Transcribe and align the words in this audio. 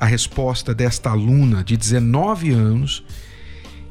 a 0.00 0.06
resposta 0.06 0.74
desta 0.74 1.10
aluna 1.10 1.62
de 1.62 1.76
19 1.76 2.50
anos 2.50 3.04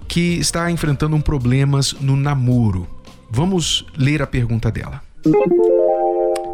que 0.07 0.39
está 0.39 0.71
enfrentando 0.71 1.15
um 1.15 1.21
problemas 1.21 1.93
no 1.93 2.15
namoro. 2.15 2.87
Vamos 3.29 3.85
ler 3.95 4.23
a 4.23 4.27
pergunta 4.27 4.71
dela. 4.71 5.03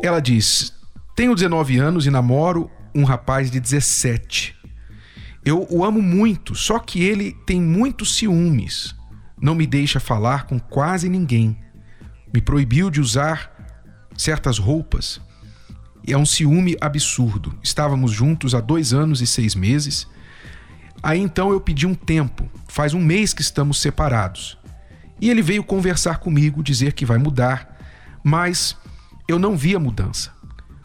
Ela 0.03 0.19
diz: 0.19 0.73
Tenho 1.15 1.33
19 1.33 1.77
anos 1.77 2.05
e 2.05 2.11
namoro 2.11 2.69
um 2.93 3.05
rapaz 3.05 3.49
de 3.49 3.61
17. 3.61 4.53
Eu 5.45 5.65
o 5.69 5.85
amo 5.85 6.01
muito, 6.01 6.53
só 6.53 6.79
que 6.79 7.01
ele 7.01 7.31
tem 7.45 7.61
muitos 7.61 8.17
ciúmes. 8.17 8.93
Não 9.41 9.55
me 9.55 9.65
deixa 9.65 9.99
falar 9.99 10.47
com 10.47 10.59
quase 10.59 11.07
ninguém. 11.07 11.57
Me 12.33 12.41
proibiu 12.41 12.89
de 12.89 12.99
usar 12.99 13.53
certas 14.17 14.57
roupas. 14.57 15.21
É 16.07 16.17
um 16.17 16.25
ciúme 16.25 16.77
absurdo. 16.79 17.57
Estávamos 17.63 18.11
juntos 18.11 18.53
há 18.53 18.61
dois 18.61 18.93
anos 18.93 19.21
e 19.21 19.27
seis 19.27 19.55
meses. 19.55 20.07
Aí 21.01 21.19
então 21.19 21.51
eu 21.51 21.59
pedi 21.59 21.85
um 21.85 21.95
tempo. 21.95 22.49
Faz 22.67 22.93
um 22.93 22.99
mês 22.99 23.33
que 23.33 23.41
estamos 23.41 23.79
separados. 23.79 24.57
E 25.19 25.29
ele 25.29 25.41
veio 25.41 25.63
conversar 25.63 26.17
comigo, 26.17 26.63
dizer 26.63 26.93
que 26.93 27.05
vai 27.05 27.17
mudar, 27.17 27.79
mas 28.23 28.75
eu 29.27 29.39
não 29.39 29.55
vi 29.55 29.75
a 29.75 29.79
mudança. 29.79 30.31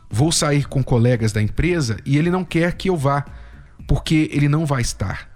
Vou 0.09 0.33
sair 0.33 0.67
com 0.67 0.83
colegas 0.83 1.33
da 1.33 1.43
empresa 1.43 1.99
e 2.05 2.17
ele 2.17 2.31
não 2.31 2.45
quer 2.45 2.75
que 2.75 2.89
eu 2.89 2.97
vá, 2.97 3.25
porque 3.87 4.29
ele 4.33 4.49
não 4.49 4.65
vai 4.65 4.83
estar. 4.83 5.29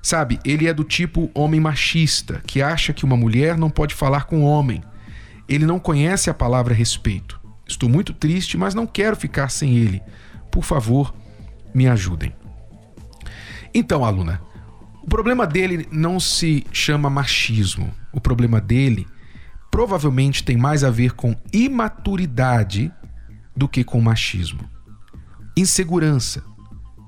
Sabe, 0.00 0.40
ele 0.44 0.66
é 0.66 0.74
do 0.74 0.82
tipo 0.82 1.30
homem 1.34 1.60
machista, 1.60 2.42
que 2.46 2.60
acha 2.60 2.92
que 2.92 3.04
uma 3.04 3.16
mulher 3.16 3.56
não 3.56 3.70
pode 3.70 3.94
falar 3.94 4.24
com 4.24 4.42
homem. 4.42 4.82
Ele 5.48 5.66
não 5.66 5.78
conhece 5.78 6.28
a 6.28 6.34
palavra 6.34 6.74
respeito. 6.74 7.41
Estou 7.66 7.88
muito 7.88 8.12
triste, 8.12 8.56
mas 8.56 8.74
não 8.74 8.86
quero 8.86 9.16
ficar 9.16 9.48
sem 9.48 9.76
ele. 9.76 10.02
Por 10.50 10.64
favor, 10.64 11.14
me 11.74 11.88
ajudem. 11.88 12.34
Então, 13.74 14.04
aluna, 14.04 14.40
o 15.02 15.06
problema 15.06 15.46
dele 15.46 15.88
não 15.90 16.20
se 16.20 16.66
chama 16.72 17.08
machismo. 17.08 17.92
O 18.12 18.20
problema 18.20 18.60
dele 18.60 19.06
provavelmente 19.70 20.44
tem 20.44 20.56
mais 20.56 20.84
a 20.84 20.90
ver 20.90 21.12
com 21.12 21.34
imaturidade 21.52 22.92
do 23.56 23.68
que 23.68 23.82
com 23.82 24.00
machismo. 24.00 24.68
Insegurança 25.56 26.44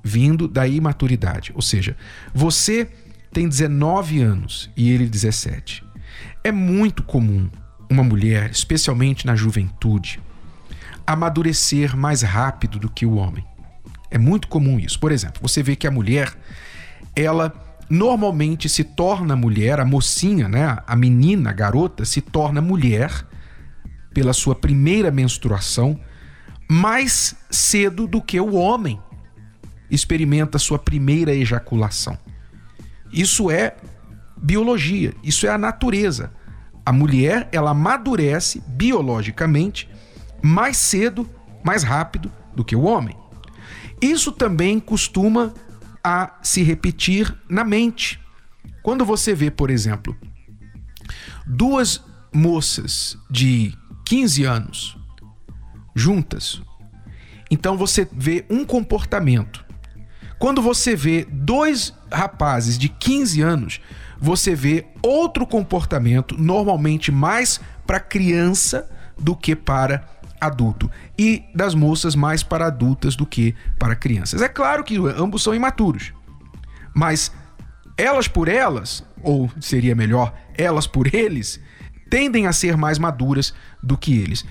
vindo 0.04 0.46
da 0.46 0.68
imaturidade. 0.68 1.50
Ou 1.54 1.62
seja, 1.62 1.96
você 2.34 2.86
tem 3.32 3.48
19 3.48 4.20
anos 4.20 4.70
e 4.76 4.90
ele 4.90 5.08
17. 5.08 5.82
É 6.44 6.52
muito 6.52 7.02
comum 7.02 7.48
uma 7.90 8.02
mulher, 8.02 8.50
especialmente 8.50 9.26
na 9.26 9.34
juventude, 9.34 10.20
amadurecer 11.06 11.96
mais 11.96 12.22
rápido 12.22 12.78
do 12.78 12.90
que 12.90 13.04
o 13.04 13.14
homem. 13.14 13.44
É 14.10 14.18
muito 14.18 14.48
comum 14.48 14.78
isso. 14.78 14.98
Por 14.98 15.12
exemplo, 15.12 15.40
você 15.42 15.62
vê 15.62 15.76
que 15.76 15.86
a 15.86 15.90
mulher, 15.90 16.32
ela 17.14 17.52
normalmente 17.90 18.68
se 18.68 18.84
torna 18.84 19.36
mulher, 19.36 19.80
a 19.80 19.84
mocinha, 19.84 20.48
né, 20.48 20.78
a 20.86 20.96
menina, 20.96 21.50
a 21.50 21.52
garota, 21.52 22.04
se 22.04 22.20
torna 22.20 22.60
mulher 22.60 23.10
pela 24.12 24.32
sua 24.32 24.54
primeira 24.54 25.10
menstruação 25.10 25.98
mais 26.70 27.34
cedo 27.50 28.06
do 28.06 28.22
que 28.22 28.40
o 28.40 28.54
homem 28.54 29.00
experimenta 29.90 30.58
sua 30.58 30.78
primeira 30.78 31.34
ejaculação. 31.34 32.16
Isso 33.12 33.50
é 33.50 33.76
biologia, 34.36 35.14
isso 35.22 35.46
é 35.46 35.50
a 35.50 35.58
natureza. 35.58 36.32
A 36.86 36.92
mulher, 36.92 37.48
ela 37.52 37.70
amadurece 37.70 38.62
biologicamente 38.66 39.88
mais 40.44 40.76
cedo, 40.76 41.26
mais 41.64 41.82
rápido 41.82 42.30
do 42.54 42.62
que 42.62 42.76
o 42.76 42.82
homem. 42.82 43.16
Isso 43.98 44.30
também 44.30 44.78
costuma 44.78 45.54
a 46.02 46.38
se 46.42 46.62
repetir 46.62 47.34
na 47.48 47.64
mente. 47.64 48.20
Quando 48.82 49.06
você 49.06 49.34
vê, 49.34 49.50
por 49.50 49.70
exemplo, 49.70 50.14
duas 51.46 52.04
moças 52.30 53.16
de 53.30 53.74
15 54.04 54.44
anos 54.44 54.98
juntas, 55.94 56.60
então 57.50 57.78
você 57.78 58.06
vê 58.12 58.44
um 58.50 58.66
comportamento. 58.66 59.64
Quando 60.38 60.60
você 60.60 60.94
vê 60.94 61.24
dois 61.24 61.94
rapazes 62.12 62.76
de 62.76 62.90
15 62.90 63.40
anos, 63.40 63.80
você 64.20 64.54
vê 64.54 64.86
outro 65.00 65.46
comportamento, 65.46 66.36
normalmente 66.38 67.10
mais 67.10 67.58
para 67.86 67.98
criança 67.98 68.90
do 69.18 69.34
que 69.34 69.56
para 69.56 70.13
adulto 70.46 70.90
e 71.18 71.44
das 71.54 71.74
moças 71.74 72.14
mais 72.14 72.42
para 72.42 72.66
adultas 72.66 73.16
do 73.16 73.26
que 73.26 73.54
para 73.78 73.94
crianças. 73.94 74.42
É 74.42 74.48
claro 74.48 74.84
que 74.84 74.96
ambos 74.96 75.42
são 75.42 75.54
imaturos, 75.54 76.12
mas 76.94 77.32
elas 77.96 78.28
por 78.28 78.48
elas, 78.48 79.04
ou 79.22 79.50
seria 79.60 79.94
melhor, 79.94 80.34
elas 80.56 80.86
por 80.86 81.14
eles, 81.14 81.60
tendem 82.10 82.46
a 82.46 82.52
ser 82.52 82.76
mais 82.76 82.98
maduras 82.98 83.54
do 83.82 83.96
que 83.96 84.18
eles. 84.18 84.44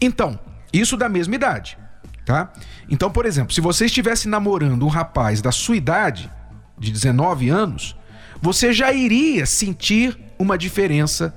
Então, 0.00 0.38
isso 0.72 0.96
da 0.96 1.08
mesma 1.08 1.34
idade, 1.34 1.78
tá? 2.24 2.52
Então, 2.88 3.10
por 3.10 3.26
exemplo, 3.26 3.52
se 3.54 3.60
você 3.60 3.86
estivesse 3.86 4.28
namorando 4.28 4.84
um 4.84 4.88
rapaz 4.88 5.40
da 5.40 5.52
sua 5.52 5.76
idade, 5.76 6.30
de 6.78 6.90
19 6.90 7.48
anos, 7.48 7.96
você 8.40 8.72
já 8.72 8.92
iria 8.92 9.46
sentir 9.46 10.18
uma 10.38 10.58
diferença 10.58 11.34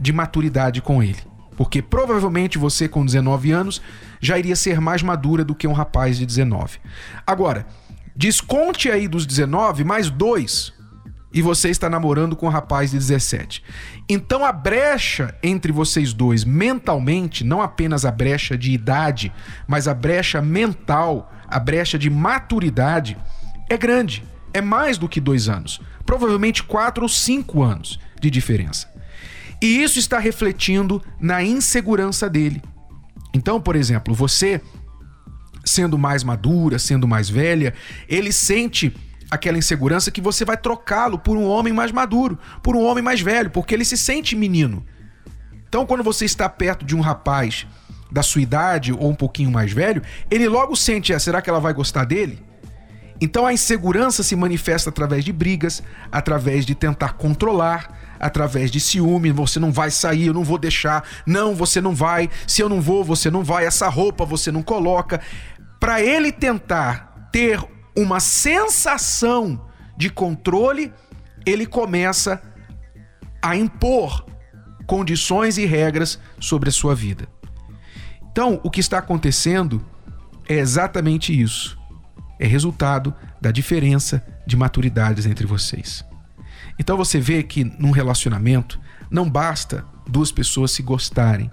de 0.00 0.12
maturidade 0.12 0.80
com 0.80 1.02
ele. 1.02 1.20
Porque 1.62 1.80
provavelmente 1.80 2.58
você, 2.58 2.88
com 2.88 3.06
19 3.06 3.52
anos, 3.52 3.80
já 4.20 4.36
iria 4.36 4.56
ser 4.56 4.80
mais 4.80 5.00
madura 5.00 5.44
do 5.44 5.54
que 5.54 5.68
um 5.68 5.72
rapaz 5.72 6.18
de 6.18 6.26
19. 6.26 6.80
Agora, 7.24 7.64
desconte 8.16 8.90
aí 8.90 9.06
dos 9.06 9.24
19 9.24 9.84
mais 9.84 10.10
dois 10.10 10.72
e 11.32 11.40
você 11.40 11.70
está 11.70 11.88
namorando 11.88 12.34
com 12.34 12.46
um 12.46 12.50
rapaz 12.50 12.90
de 12.90 12.98
17. 12.98 13.62
Então 14.08 14.44
a 14.44 14.50
brecha 14.50 15.36
entre 15.40 15.70
vocês 15.70 16.12
dois 16.12 16.44
mentalmente, 16.44 17.44
não 17.44 17.62
apenas 17.62 18.04
a 18.04 18.10
brecha 18.10 18.58
de 18.58 18.72
idade, 18.72 19.32
mas 19.68 19.86
a 19.86 19.94
brecha 19.94 20.42
mental, 20.42 21.32
a 21.46 21.60
brecha 21.60 21.96
de 21.96 22.10
maturidade, 22.10 23.16
é 23.70 23.76
grande. 23.76 24.24
É 24.52 24.60
mais 24.60 24.98
do 24.98 25.08
que 25.08 25.20
dois 25.20 25.48
anos. 25.48 25.80
Provavelmente 26.04 26.64
quatro 26.64 27.04
ou 27.04 27.08
cinco 27.08 27.62
anos 27.62 28.00
de 28.20 28.32
diferença. 28.32 28.91
E 29.62 29.82
isso 29.82 29.98
está 30.00 30.18
refletindo 30.18 31.00
na 31.20 31.42
insegurança 31.42 32.28
dele. 32.28 32.60
Então, 33.32 33.60
por 33.60 33.76
exemplo, 33.76 34.12
você 34.12 34.60
sendo 35.64 35.96
mais 35.96 36.24
madura, 36.24 36.78
sendo 36.80 37.06
mais 37.06 37.30
velha, 37.30 37.72
ele 38.08 38.32
sente 38.32 38.92
aquela 39.30 39.56
insegurança 39.56 40.10
que 40.10 40.20
você 40.20 40.44
vai 40.44 40.56
trocá-lo 40.56 41.16
por 41.16 41.36
um 41.36 41.46
homem 41.46 41.72
mais 41.72 41.92
maduro, 41.92 42.36
por 42.60 42.74
um 42.74 42.82
homem 42.82 43.02
mais 43.02 43.20
velho, 43.20 43.48
porque 43.50 43.72
ele 43.72 43.84
se 43.84 43.96
sente 43.96 44.34
menino. 44.34 44.84
Então, 45.68 45.86
quando 45.86 46.02
você 46.02 46.24
está 46.24 46.48
perto 46.48 46.84
de 46.84 46.96
um 46.96 47.00
rapaz 47.00 47.64
da 48.10 48.22
sua 48.22 48.42
idade 48.42 48.92
ou 48.92 49.08
um 49.08 49.14
pouquinho 49.14 49.50
mais 49.50 49.72
velho, 49.72 50.02
ele 50.28 50.48
logo 50.48 50.74
sente: 50.74 51.14
ah, 51.14 51.20
será 51.20 51.40
que 51.40 51.48
ela 51.48 51.60
vai 51.60 51.72
gostar 51.72 52.04
dele? 52.04 52.42
Então 53.22 53.46
a 53.46 53.52
insegurança 53.52 54.24
se 54.24 54.34
manifesta 54.34 54.90
através 54.90 55.24
de 55.24 55.32
brigas, 55.32 55.80
através 56.10 56.66
de 56.66 56.74
tentar 56.74 57.12
controlar, 57.12 58.01
através 58.22 58.70
de 58.70 58.80
ciúme, 58.80 59.32
você 59.32 59.58
não 59.58 59.72
vai 59.72 59.90
sair, 59.90 60.28
eu 60.28 60.34
não 60.34 60.44
vou 60.44 60.56
deixar, 60.56 61.04
não, 61.26 61.54
você 61.54 61.80
não 61.80 61.94
vai, 61.94 62.30
se 62.46 62.62
eu 62.62 62.68
não 62.68 62.80
vou, 62.80 63.04
você 63.04 63.30
não 63.30 63.42
vai, 63.42 63.66
essa 63.66 63.88
roupa 63.88 64.24
você 64.24 64.52
não 64.52 64.62
coloca. 64.62 65.20
Para 65.80 66.00
ele 66.00 66.30
tentar 66.30 67.28
ter 67.32 67.62
uma 67.96 68.20
sensação 68.20 69.66
de 69.96 70.08
controle, 70.08 70.92
ele 71.44 71.66
começa 71.66 72.40
a 73.42 73.56
impor 73.56 74.24
condições 74.86 75.58
e 75.58 75.66
regras 75.66 76.18
sobre 76.38 76.68
a 76.68 76.72
sua 76.72 76.94
vida. 76.94 77.28
Então, 78.30 78.60
o 78.62 78.70
que 78.70 78.80
está 78.80 78.98
acontecendo 78.98 79.84
é 80.48 80.54
exatamente 80.54 81.38
isso 81.38 81.76
é 82.42 82.46
resultado 82.46 83.14
da 83.40 83.52
diferença 83.52 84.20
de 84.44 84.56
maturidades 84.56 85.26
entre 85.26 85.46
vocês. 85.46 86.04
Então 86.78 86.96
você 86.96 87.20
vê 87.20 87.42
que 87.42 87.64
num 87.64 87.90
relacionamento 87.90 88.80
não 89.10 89.28
basta 89.28 89.84
duas 90.08 90.32
pessoas 90.32 90.70
se 90.70 90.82
gostarem, 90.82 91.50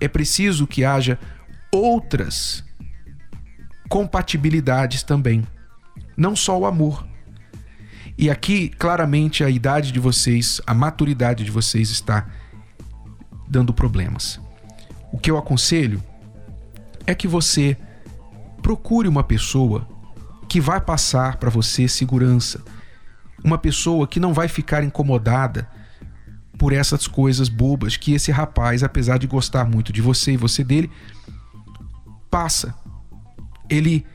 é 0.00 0.08
preciso 0.08 0.66
que 0.66 0.84
haja 0.84 1.18
outras 1.70 2.64
compatibilidades 3.88 5.02
também, 5.02 5.46
não 6.16 6.34
só 6.34 6.58
o 6.58 6.66
amor. 6.66 7.06
E 8.16 8.30
aqui, 8.30 8.68
claramente, 8.68 9.44
a 9.44 9.50
idade 9.50 9.92
de 9.92 10.00
vocês, 10.00 10.60
a 10.66 10.74
maturidade 10.74 11.44
de 11.44 11.50
vocês 11.50 11.90
está 11.90 12.26
dando 13.48 13.72
problemas. 13.72 14.40
O 15.12 15.18
que 15.18 15.30
eu 15.30 15.36
aconselho 15.36 16.02
é 17.06 17.14
que 17.14 17.28
você 17.28 17.76
procure 18.62 19.08
uma 19.08 19.22
pessoa 19.22 19.86
que 20.48 20.60
vai 20.60 20.80
passar 20.80 21.36
para 21.36 21.50
você 21.50 21.88
segurança, 21.88 22.62
uma 23.44 23.58
pessoa 23.58 24.06
que 24.06 24.20
não 24.20 24.32
vai 24.32 24.48
ficar 24.48 24.84
incomodada 24.84 25.68
por 26.58 26.72
essas 26.72 27.06
coisas 27.06 27.48
bobas 27.48 27.96
que 27.96 28.12
esse 28.12 28.30
rapaz, 28.30 28.82
apesar 28.82 29.18
de 29.18 29.26
gostar 29.26 29.64
muito 29.64 29.92
de 29.92 30.00
você 30.00 30.32
e 30.32 30.36
você 30.36 30.62
dele, 30.62 30.90
passa. 32.30 32.74
Ele 33.68 34.06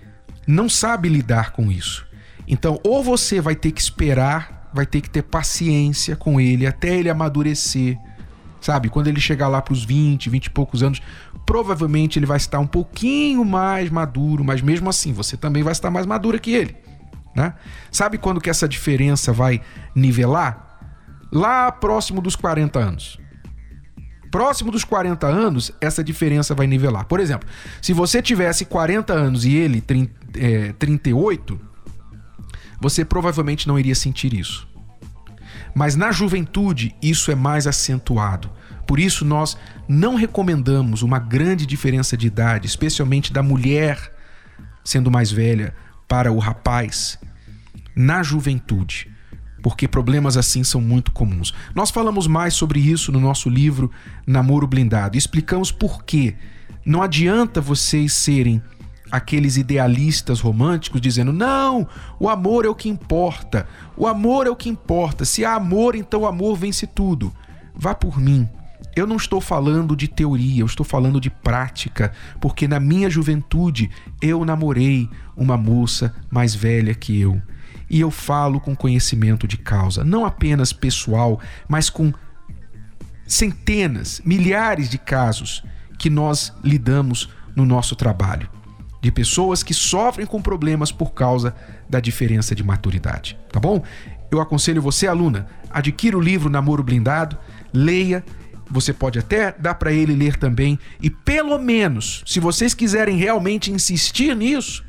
não 0.48 0.70
sabe 0.70 1.10
lidar 1.10 1.52
com 1.52 1.72
isso. 1.72 2.06
Então, 2.48 2.80
ou 2.84 3.04
você 3.04 3.42
vai 3.42 3.56
ter 3.56 3.72
que 3.72 3.82
esperar, 3.82 4.70
vai 4.74 4.86
ter 4.86 5.02
que 5.02 5.10
ter 5.10 5.24
paciência 5.24 6.16
com 6.16 6.40
ele 6.40 6.66
até 6.66 6.96
ele 6.98 7.10
amadurecer. 7.10 7.98
Sabe? 8.62 8.90
Quando 8.90 9.08
ele 9.08 9.20
chegar 9.20 9.48
lá 9.50 9.62
para 9.62 9.74
os 9.74 9.84
20, 9.84 10.30
20 10.30 10.46
e 10.46 10.50
poucos 10.50 10.82
anos, 10.82 11.02
provavelmente 11.46 12.18
ele 12.18 12.26
vai 12.26 12.38
estar 12.38 12.60
um 12.60 12.68
pouquinho 12.68 13.44
mais 13.44 13.90
maduro, 13.90 14.44
mas 14.44 14.62
mesmo 14.62 14.90
assim, 14.90 15.12
você 15.14 15.36
também 15.36 15.64
vai 15.64 15.72
estar 15.72 15.92
mais 15.92 16.06
madura 16.06 16.40
que 16.40 16.52
ele. 16.52 16.76
Né? 17.38 17.54
Sabe 17.92 18.18
quando 18.18 18.42
que 18.42 18.50
essa 18.50 18.68
diferença 18.68 19.31
vai 19.31 19.62
nivelar? 19.94 20.80
Lá 21.31 21.72
próximo 21.72 22.19
dos 22.19 22.36
40 22.36 22.80
anos. 22.80 23.19
Próximo 24.31 24.72
dos 24.72 24.84
40 24.84 25.28
anos, 25.28 25.72
essa 25.80 26.04
diferença 26.04 26.56
vai 26.56 26.66
nivelar. 26.66 27.06
Por 27.06 27.19
exemplo, 27.19 27.48
se 27.80 27.94
você 27.94 28.24
tivesse 28.24 28.66
40 28.66 29.13
anos 29.13 29.45
e 29.45 29.56
ele 29.56 29.81
30, 29.81 30.13
é, 30.36 30.74
38, 30.74 31.60
você 32.81 33.06
provavelmente 33.06 33.68
não 33.68 33.78
iria 33.78 33.95
sentir 33.95 34.33
isso. 34.33 34.68
Mas 35.75 35.95
na 35.95 36.12
juventude, 36.12 36.95
isso 37.04 37.31
é 37.31 37.36
mais 37.36 37.68
acentuado. 37.68 38.50
Por 38.88 39.00
isso, 39.00 39.24
nós 39.24 39.56
não 39.88 40.16
recomendamos 40.16 41.04
uma 41.04 41.19
grande 41.19 41.68
diferença 41.68 42.18
de 42.18 42.25
idade, 42.25 42.66
especialmente 42.66 43.31
da 43.31 43.44
mulher 43.44 44.12
sendo 44.83 45.12
mais 45.12 45.30
velha 45.30 45.75
para 46.07 46.31
o 46.31 46.39
rapaz 46.39 47.19
na 47.95 48.21
juventude, 48.24 49.12
porque 49.62 49.88
problemas 49.88 50.38
assim 50.38 50.63
são 50.63 50.80
muito 50.80 51.12
comuns. 51.12 51.54
Nós 51.74 51.89
falamos 51.89 52.27
mais 52.27 52.54
sobre 52.54 52.80
isso 52.80 53.12
no 53.12 53.19
nosso 53.19 53.50
livro 53.50 53.92
Namoro 54.25 54.68
Blindado 54.68 55.18
explicamos 55.18 55.71
por 55.71 56.04
que 56.04 56.36
não 56.86 57.01
adianta 57.01 57.59
vocês 57.59 58.13
serem 58.13 58.62
aqueles 59.12 59.57
idealistas 59.57 60.39
românticos 60.39 61.01
dizendo: 61.01 61.33
não, 61.33 61.88
o 62.19 62.30
amor 62.30 62.65
é 62.65 62.69
o 62.69 62.75
que 62.75 62.89
importa, 62.89 63.68
o 63.95 64.07
amor 64.07 64.48
é 64.48 64.50
o 64.50 64.56
que 64.56 64.69
importa, 64.69 65.25
se 65.25 65.44
há 65.44 65.56
amor, 65.56 65.95
então 65.95 66.21
o 66.21 66.25
amor 66.25 66.56
vence 66.56 66.88
tudo. 66.88 67.33
Vá 67.75 67.94
por 67.94 68.19
mim. 68.19 68.48
Eu 68.96 69.06
não 69.06 69.16
estou 69.16 69.40
falando 69.40 69.96
de 69.96 70.08
teoria, 70.08 70.62
eu 70.62 70.66
estou 70.66 70.86
falando 70.86 71.22
de 71.22 71.30
prática, 71.30 72.12
porque 72.42 72.68
na 72.68 72.80
minha 72.80 73.10
juventude 73.10 73.90
eu 74.22 74.44
namorei 74.44 75.10
uma 75.36 75.56
moça 75.56 76.16
mais 76.30 76.56
velha 76.56 76.96
que 76.96 77.20
eu. 77.20 77.42
E 77.90 78.00
eu 78.02 78.12
falo 78.12 78.60
com 78.60 78.76
conhecimento 78.76 79.48
de 79.48 79.58
causa, 79.58 80.04
não 80.04 80.26
apenas 80.26 80.74
pessoal, 80.74 81.40
mas 81.68 81.90
com 81.90 82.12
centenas, 83.26 84.22
milhares 84.26 84.90
de 84.90 84.98
casos 84.98 85.64
que 85.98 86.10
nós 86.10 86.54
lidamos 86.64 87.30
no 87.56 87.66
nosso 87.66 87.96
trabalho 87.96 88.50
de 89.02 89.12
pessoas 89.12 89.64
que 89.64 89.74
sofrem 89.74 90.26
com 90.26 90.42
problemas 90.42 90.92
por 90.92 91.14
causa 91.14 91.56
da 91.90 92.00
diferença 92.00 92.56
de 92.56 92.64
maturidade, 92.64 93.38
tá 93.52 93.60
bom? 93.60 93.84
Eu 94.30 94.42
aconselho 94.42 94.82
você, 94.82 95.08
aluna, 95.08 95.48
adquira 95.70 96.18
o 96.18 96.22
livro 96.22 96.50
Namoro 96.50 96.84
Blindado, 96.84 97.38
leia, 97.74 98.24
você 98.69 98.94
pode 98.94 99.19
até 99.19 99.52
dar 99.52 99.75
para 99.75 99.92
ele 99.92 100.16
ler 100.16 100.38
também 100.38 100.80
e 101.02 101.10
pelo 101.10 101.58
menos, 101.58 102.24
se 102.25 102.40
vocês 102.40 102.74
quiserem 102.74 103.18
realmente 103.18 103.72
insistir 103.72 104.36
nisso, 104.36 104.86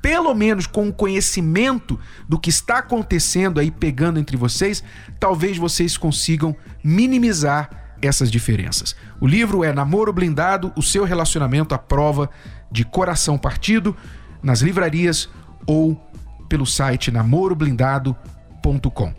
pelo 0.00 0.34
menos 0.34 0.66
com 0.66 0.88
o 0.88 0.92
conhecimento 0.92 1.98
do 2.28 2.38
que 2.38 2.50
está 2.50 2.78
acontecendo 2.78 3.60
aí 3.60 3.70
pegando 3.70 4.18
entre 4.18 4.36
vocês, 4.36 4.82
talvez 5.18 5.58
vocês 5.58 5.96
consigam 5.96 6.56
minimizar 6.82 7.96
essas 8.00 8.30
diferenças. 8.30 8.94
O 9.20 9.26
livro 9.26 9.64
é 9.64 9.72
Namoro 9.72 10.12
Blindado, 10.12 10.72
o 10.76 10.82
seu 10.82 11.04
relacionamento 11.04 11.74
à 11.74 11.78
prova 11.78 12.30
de 12.70 12.84
coração 12.84 13.36
partido, 13.36 13.96
nas 14.42 14.60
livrarias 14.60 15.28
ou 15.66 16.00
pelo 16.48 16.64
site 16.64 17.10
namoroblindado.com. 17.10 19.14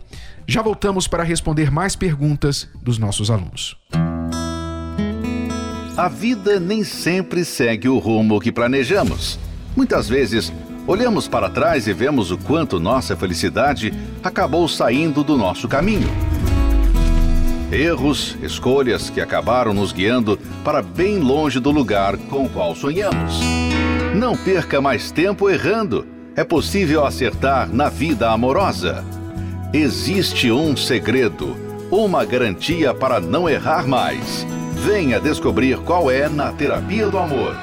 Já 0.50 0.62
voltamos 0.62 1.06
para 1.06 1.22
responder 1.22 1.70
mais 1.70 1.94
perguntas 1.94 2.68
dos 2.82 2.98
nossos 2.98 3.30
alunos. 3.30 3.76
A 5.96 6.08
vida 6.08 6.58
nem 6.58 6.82
sempre 6.82 7.44
segue 7.44 7.88
o 7.88 8.00
rumo 8.00 8.40
que 8.40 8.50
planejamos. 8.50 9.38
Muitas 9.76 10.08
vezes, 10.08 10.52
olhamos 10.88 11.28
para 11.28 11.48
trás 11.48 11.86
e 11.86 11.92
vemos 11.92 12.32
o 12.32 12.36
quanto 12.36 12.80
nossa 12.80 13.16
felicidade 13.16 13.94
acabou 14.24 14.66
saindo 14.66 15.22
do 15.22 15.36
nosso 15.36 15.68
caminho. 15.68 16.10
Erros, 17.70 18.36
escolhas 18.42 19.08
que 19.08 19.20
acabaram 19.20 19.72
nos 19.72 19.92
guiando 19.92 20.36
para 20.64 20.82
bem 20.82 21.20
longe 21.20 21.60
do 21.60 21.70
lugar 21.70 22.16
com 22.16 22.46
o 22.46 22.50
qual 22.50 22.74
sonhamos. 22.74 23.38
Não 24.16 24.36
perca 24.36 24.80
mais 24.80 25.12
tempo 25.12 25.48
errando. 25.48 26.04
É 26.34 26.42
possível 26.42 27.06
acertar 27.06 27.72
na 27.72 27.88
vida 27.88 28.32
amorosa. 28.32 29.19
Existe 29.72 30.50
um 30.50 30.76
segredo, 30.76 31.56
uma 31.92 32.24
garantia 32.24 32.92
para 32.92 33.20
não 33.20 33.48
errar 33.48 33.86
mais. 33.86 34.44
Venha 34.72 35.20
descobrir 35.20 35.78
qual 35.78 36.10
é 36.10 36.28
na 36.28 36.50
Terapia 36.50 37.08
do 37.08 37.16
Amor. 37.16 37.54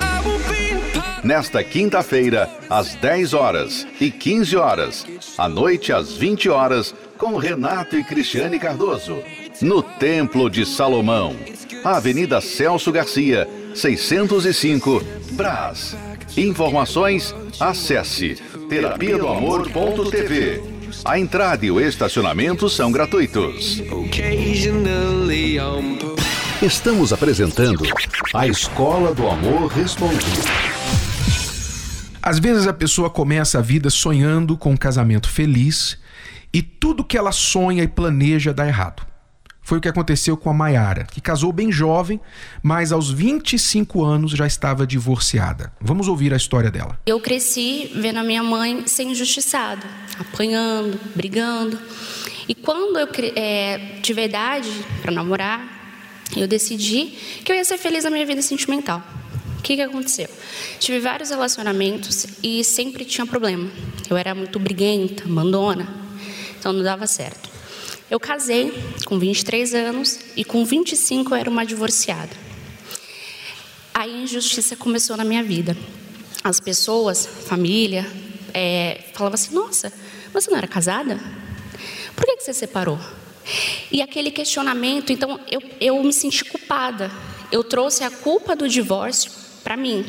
Nesta 1.22 1.62
quinta-feira, 1.62 2.50
às 2.70 2.96
10 2.96 3.34
horas 3.34 3.86
e 4.00 4.10
15 4.10 4.56
horas, 4.56 5.06
à 5.38 5.50
noite 5.50 5.92
às 5.92 6.14
20 6.14 6.48
horas, 6.48 6.96
com 7.18 7.36
Renato 7.36 7.98
e 7.98 8.04
Cristiane 8.06 8.58
Cardoso 8.58 9.18
no 9.62 9.84
Templo 9.84 10.50
de 10.50 10.66
Salomão, 10.66 11.36
Avenida 11.84 12.40
Celso 12.40 12.90
Garcia, 12.90 13.50
605, 13.76 15.04
Brás. 15.32 15.94
Informações, 16.38 17.36
acesse 17.60 18.38
terapia 18.70 19.18
do 19.18 19.28
amor.tv. 19.28 20.77
A 21.06 21.20
entrada 21.20 21.66
e 21.66 21.72
o 21.72 21.80
estacionamento 21.80 22.70
são 22.70 22.92
gratuitos. 22.92 23.82
Estamos 26.62 27.14
apresentando 27.14 27.84
a 28.34 28.48
Escola 28.48 29.14
do 29.14 29.28
Amor 29.28 29.68
Respondido. 29.68 30.42
Às 32.22 32.40
vezes 32.40 32.68
a 32.68 32.74
pessoa 32.74 33.10
começa 33.10 33.60
a 33.60 33.62
vida 33.62 33.90
sonhando 33.90 34.58
com 34.58 34.72
um 34.72 34.78
casamento 34.78 35.30
feliz 35.30 35.98
e 36.54 36.62
tudo 36.62 37.04
que 37.04 37.18
ela 37.18 37.32
sonha 37.32 37.84
e 37.84 37.88
planeja 37.88 38.54
dá 38.54 38.68
errado 38.68 39.07
foi 39.68 39.80
o 39.80 39.82
que 39.82 39.90
aconteceu 39.90 40.38
com 40.38 40.50
a 40.50 40.54
Maiara, 40.54 41.04
que 41.04 41.20
casou 41.20 41.52
bem 41.52 41.70
jovem, 41.74 42.22
mas 42.64 42.94
aos 42.94 43.12
25 43.12 44.02
anos 44.02 44.32
já 44.32 44.48
estava 44.48 44.88
divorciada. 44.88 45.74
Vamos 45.82 46.08
ouvir 46.08 46.34
a 46.34 46.38
história 46.38 46.72
dela. 46.72 46.98
Eu 47.06 47.20
cresci 47.20 47.92
vendo 47.94 48.16
a 48.16 48.24
minha 48.24 48.42
mãe 48.42 48.88
ser 48.88 49.04
injustiçada, 49.04 49.86
apanhando, 50.18 50.98
brigando. 51.14 51.78
E 52.48 52.56
quando 52.56 52.98
eu 52.98 53.10
é, 53.36 54.00
tive 54.02 54.24
idade 54.24 54.72
para 55.02 55.12
namorar, 55.12 55.62
eu 56.38 56.48
decidi 56.48 57.18
que 57.44 57.52
eu 57.52 57.56
ia 57.58 57.66
ser 57.66 57.78
feliz 57.78 58.06
na 58.06 58.10
minha 58.10 58.26
vida 58.26 58.42
sentimental. 58.42 59.04
O 59.60 59.62
que, 59.64 59.76
que 59.76 59.82
aconteceu? 59.82 60.30
Tive 60.80 61.02
vários 61.02 61.30
relacionamentos 61.30 62.26
e 62.42 62.64
sempre 62.64 63.04
tinha 63.04 63.28
problema. 63.28 63.70
Eu 64.10 64.16
era 64.16 64.34
muito 64.34 64.60
briguenta, 64.60 65.28
mandona, 65.28 65.86
então 66.58 66.72
não 66.72 66.82
dava 66.82 67.06
certo. 67.06 67.57
Eu 68.10 68.22
casei 68.22 68.74
com 69.06 69.20
23 69.20 69.74
anos 69.74 70.20
e 70.36 70.46
com 70.46 70.64
25 70.64 71.34
eu 71.34 71.38
era 71.38 71.50
uma 71.50 71.66
divorciada. 71.66 72.32
Aí 73.94 74.16
a 74.16 74.24
injustiça 74.24 74.78
começou 74.78 75.18
na 75.18 75.26
minha 75.26 75.44
vida. 75.44 75.76
As 76.42 76.62
pessoas, 76.62 77.26
família, 77.26 78.10
é, 78.54 79.02
falavam 79.14 79.36
assim: 79.36 79.54
Nossa, 79.54 79.92
você 80.32 80.50
não 80.50 80.58
era 80.58 80.68
casada? 80.68 81.20
Por 82.16 82.26
que, 82.26 82.38
que 82.38 82.44
você 82.44 82.54
separou? 82.54 82.98
E 83.92 84.02
aquele 84.02 84.32
questionamento, 84.32 85.12
então 85.12 85.38
eu, 85.52 85.62
eu 85.82 86.02
me 86.02 86.14
senti 86.14 86.46
culpada. 86.46 87.12
Eu 87.52 87.62
trouxe 87.62 88.06
a 88.06 88.10
culpa 88.10 88.56
do 88.56 88.70
divórcio 88.70 89.32
para 89.66 89.76
mim. 89.76 90.06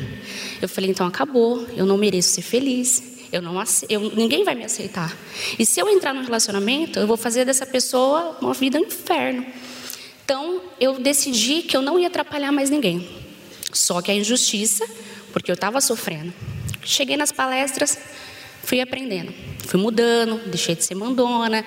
Eu 0.61 0.69
falei: 0.69 0.89
Então 0.89 1.05
acabou, 1.05 1.67
eu 1.75 1.85
não 1.85 1.97
mereço 1.97 2.29
ser 2.29 2.43
feliz. 2.43 3.18
Eu 3.31 3.41
não, 3.41 3.61
eu, 3.87 4.01
ninguém 4.15 4.43
vai 4.43 4.55
me 4.55 4.63
aceitar. 4.63 5.15
E 5.57 5.65
se 5.65 5.79
eu 5.79 5.89
entrar 5.89 6.13
no 6.13 6.21
relacionamento, 6.21 6.99
eu 6.99 7.07
vou 7.07 7.17
fazer 7.17 7.45
dessa 7.45 7.65
pessoa 7.65 8.37
uma 8.41 8.53
vida 8.53 8.79
um 8.79 8.83
inferno. 8.83 9.45
Então, 10.23 10.61
eu 10.79 10.99
decidi 10.99 11.61
que 11.61 11.75
eu 11.75 11.81
não 11.81 11.99
ia 11.99 12.07
atrapalhar 12.07 12.51
mais 12.51 12.69
ninguém. 12.69 13.07
Só 13.71 14.01
que 14.01 14.11
a 14.11 14.15
injustiça, 14.15 14.87
porque 15.31 15.51
eu 15.51 15.55
estava 15.55 15.79
sofrendo. 15.81 16.33
Cheguei 16.83 17.17
nas 17.17 17.31
palestras, 17.31 17.97
Fui 18.69 18.79
aprendendo, 18.81 19.33
fui 19.65 19.79
mudando, 19.79 20.39
deixei 20.45 20.75
de 20.75 20.83
ser 20.83 20.93
mandona, 20.93 21.65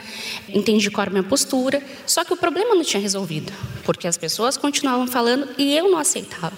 entendi 0.49 0.89
qual 0.89 1.03
era 1.03 1.11
a 1.11 1.15
minha 1.15 1.25
postura. 1.25 1.83
Só 2.07 2.23
que 2.25 2.33
o 2.33 2.37
problema 2.37 2.77
não 2.77 2.85
tinha 2.85 3.01
resolvido, 3.01 3.53
porque 3.83 4.07
as 4.07 4.17
pessoas 4.17 4.57
continuavam 4.57 5.09
falando 5.09 5.49
e 5.59 5.77
eu 5.77 5.91
não 5.91 5.99
aceitava. 5.99 6.53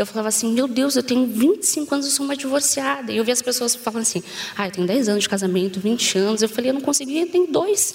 Eu 0.00 0.06
falava 0.06 0.28
assim: 0.28 0.52
meu 0.52 0.66
Deus, 0.66 0.96
eu 0.96 1.02
tenho 1.02 1.26
25 1.26 1.94
anos, 1.94 2.06
eu 2.06 2.12
sou 2.12 2.24
uma 2.24 2.34
divorciada. 2.34 3.12
E 3.12 3.18
eu 3.18 3.24
vi 3.24 3.32
as 3.32 3.42
pessoas 3.42 3.74
falando 3.74 4.02
assim: 4.02 4.22
ah, 4.56 4.66
eu 4.66 4.72
tenho 4.72 4.86
10 4.86 5.10
anos 5.10 5.22
de 5.24 5.28
casamento, 5.28 5.78
20 5.78 6.18
anos. 6.18 6.42
Eu 6.42 6.48
falei: 6.48 6.70
eu 6.70 6.74
não 6.74 6.80
consegui, 6.80 7.20
eu 7.20 7.28
tenho 7.28 7.46
dois. 7.46 7.94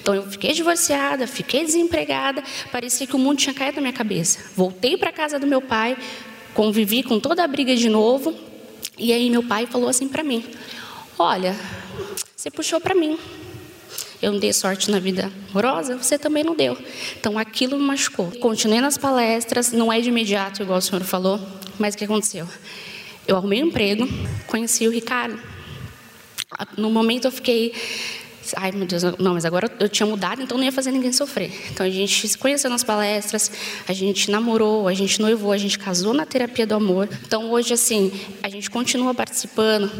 Então 0.00 0.14
eu 0.14 0.22
fiquei 0.24 0.52
divorciada, 0.52 1.26
fiquei 1.26 1.64
desempregada, 1.64 2.42
parecia 2.72 3.06
que 3.06 3.14
o 3.14 3.18
mundo 3.18 3.38
tinha 3.38 3.54
caído 3.54 3.76
na 3.76 3.82
minha 3.82 3.92
cabeça. 3.92 4.40
Voltei 4.56 4.96
para 4.96 5.12
casa 5.12 5.38
do 5.38 5.46
meu 5.46 5.62
pai, 5.62 5.96
convivi 6.54 7.02
com 7.02 7.20
toda 7.20 7.44
a 7.44 7.46
briga 7.46 7.76
de 7.76 7.88
novo. 7.88 8.34
E 8.98 9.12
aí 9.12 9.30
meu 9.30 9.42
pai 9.42 9.66
falou 9.66 9.88
assim 9.88 10.08
para 10.08 10.24
mim: 10.24 10.44
Olha, 11.16 11.54
você 12.34 12.50
puxou 12.50 12.80
para 12.80 12.94
mim. 12.94 13.16
Eu 14.24 14.32
não 14.32 14.38
dei 14.38 14.54
sorte 14.54 14.90
na 14.90 14.98
vida 14.98 15.30
amorosa, 15.50 15.98
você 15.98 16.18
também 16.18 16.42
não 16.42 16.56
deu. 16.56 16.78
Então 17.20 17.38
aquilo 17.38 17.78
me 17.78 17.84
machucou. 17.84 18.30
Continuei 18.40 18.80
nas 18.80 18.96
palestras, 18.96 19.70
não 19.70 19.92
é 19.92 20.00
de 20.00 20.08
imediato, 20.08 20.62
igual 20.62 20.78
o 20.78 20.80
senhor 20.80 21.04
falou, 21.04 21.38
mas 21.78 21.94
o 21.94 21.98
que 21.98 22.04
aconteceu? 22.04 22.48
Eu 23.28 23.36
arrumei 23.36 23.62
um 23.62 23.66
emprego, 23.66 24.08
conheci 24.46 24.88
o 24.88 24.90
Ricardo. 24.90 25.38
No 26.74 26.88
momento 26.88 27.26
eu 27.26 27.32
fiquei 27.32 27.74
Ai, 28.56 28.72
meu 28.72 28.86
Deus, 28.86 29.02
não, 29.18 29.34
mas 29.34 29.44
agora 29.44 29.70
eu 29.78 29.88
tinha 29.90 30.06
mudado, 30.06 30.40
então 30.40 30.56
não 30.56 30.64
ia 30.64 30.72
fazer 30.72 30.90
ninguém 30.90 31.12
sofrer. 31.12 31.50
Então 31.70 31.84
a 31.84 31.90
gente 31.90 32.26
se 32.26 32.38
conheceu 32.38 32.70
nas 32.70 32.82
palestras, 32.82 33.50
a 33.86 33.92
gente 33.92 34.30
namorou, 34.30 34.88
a 34.88 34.94
gente 34.94 35.20
noivou, 35.20 35.52
a 35.52 35.58
gente 35.58 35.78
casou 35.78 36.14
na 36.14 36.24
terapia 36.24 36.66
do 36.66 36.74
amor. 36.74 37.08
Então 37.26 37.50
hoje, 37.50 37.74
assim, 37.74 38.10
a 38.42 38.48
gente 38.48 38.70
continua 38.70 39.14
participando, 39.14 39.90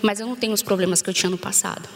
mas 0.00 0.20
eu 0.20 0.26
não 0.26 0.36
tenho 0.36 0.52
os 0.52 0.62
problemas 0.62 1.02
que 1.02 1.10
eu 1.10 1.14
tinha 1.14 1.30
no 1.30 1.38
passado. 1.38 1.88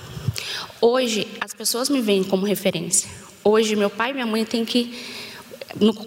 Hoje, 0.80 1.26
as 1.40 1.54
pessoas 1.54 1.88
me 1.88 2.00
veem 2.00 2.22
como 2.22 2.44
referência. 2.44 3.08
Hoje, 3.42 3.76
meu 3.76 3.90
pai 3.90 4.10
e 4.10 4.14
minha 4.14 4.26
mãe 4.26 4.44
têm 4.44 4.64
que. 4.64 4.98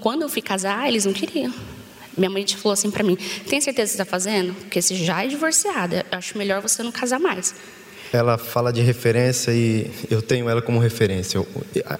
Quando 0.01 0.23
eu 0.23 0.29
fui 0.29 0.41
casar, 0.41 0.87
eles 0.87 1.05
não 1.05 1.13
queriam. 1.13 1.53
Minha 2.17 2.29
mãe 2.29 2.45
falou 2.47 2.73
assim 2.73 2.91
para 2.91 3.03
mim: 3.03 3.17
Tem 3.47 3.61
certeza 3.61 3.91
que 3.91 3.97
você 3.97 4.01
está 4.01 4.05
fazendo? 4.05 4.53
Porque 4.53 4.81
você 4.81 4.95
já 4.95 5.23
é 5.23 5.27
divorciada, 5.27 6.05
eu 6.11 6.17
acho 6.17 6.37
melhor 6.37 6.61
você 6.61 6.83
não 6.83 6.91
casar 6.91 7.19
mais 7.19 7.53
ela 8.11 8.37
fala 8.37 8.73
de 8.73 8.81
referência 8.81 9.51
e 9.51 9.89
eu 10.09 10.21
tenho 10.21 10.49
ela 10.49 10.61
como 10.61 10.79
referência. 10.79 11.37
Eu, 11.37 11.47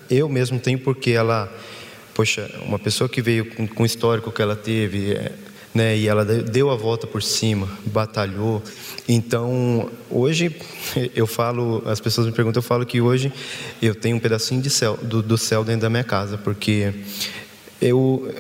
eu 0.10 0.30
mesmo 0.30 0.60
tenho 0.60 0.80
porque 0.80 1.12
ela, 1.12 1.52
poxa, 2.14 2.50
uma 2.66 2.80
pessoa 2.80 3.08
que 3.08 3.22
veio 3.22 3.46
com, 3.54 3.68
com 3.68 3.84
o 3.84 3.86
histórico 3.86 4.32
que 4.32 4.42
ela 4.42 4.56
teve, 4.56 5.14
é, 5.14 5.32
né, 5.74 5.96
e 5.96 6.08
ela 6.08 6.26
deu 6.26 6.72
a 6.72 6.76
volta 6.76 7.06
por 7.06 7.22
cima, 7.22 7.70
batalhou. 7.86 8.64
Então, 9.12 9.90
hoje 10.08 10.56
eu 11.16 11.26
falo, 11.26 11.82
as 11.88 12.00
pessoas 12.00 12.28
me 12.28 12.32
perguntam, 12.32 12.60
eu 12.60 12.64
falo 12.64 12.86
que 12.86 13.02
hoje 13.02 13.34
eu 13.82 13.96
tenho 13.96 14.18
um 14.18 14.20
pedacinho 14.20 14.62
de 14.62 14.70
céu, 14.70 14.98
do, 15.02 15.24
do 15.24 15.36
céu 15.36 15.64
dentro 15.64 15.82
da 15.82 15.90
minha 15.90 16.04
casa, 16.04 16.38
porque 16.38 16.94
eu 17.82 18.32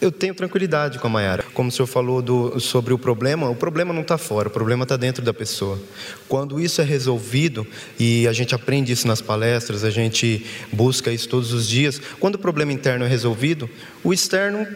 eu 0.00 0.12
tenho 0.12 0.34
tranquilidade 0.34 0.98
com 0.98 1.06
a 1.06 1.10
Mayara. 1.10 1.44
Como 1.54 1.70
o 1.70 1.72
senhor 1.72 1.86
falou 1.86 2.20
do, 2.20 2.60
sobre 2.60 2.92
o 2.92 2.98
problema, 2.98 3.48
o 3.48 3.56
problema 3.56 3.92
não 3.92 4.02
está 4.02 4.18
fora, 4.18 4.48
o 4.48 4.50
problema 4.50 4.82
está 4.82 4.96
dentro 4.96 5.24
da 5.24 5.32
pessoa. 5.32 5.80
Quando 6.28 6.60
isso 6.60 6.82
é 6.82 6.84
resolvido, 6.84 7.66
e 7.98 8.28
a 8.28 8.32
gente 8.32 8.54
aprende 8.54 8.92
isso 8.92 9.08
nas 9.08 9.22
palestras, 9.22 9.82
a 9.82 9.88
gente 9.88 10.44
busca 10.70 11.10
isso 11.10 11.26
todos 11.26 11.54
os 11.54 11.66
dias, 11.66 12.00
quando 12.20 12.34
o 12.34 12.38
problema 12.38 12.70
interno 12.70 13.04
é 13.06 13.08
resolvido, 13.08 13.68
o 14.02 14.12
externo 14.12 14.66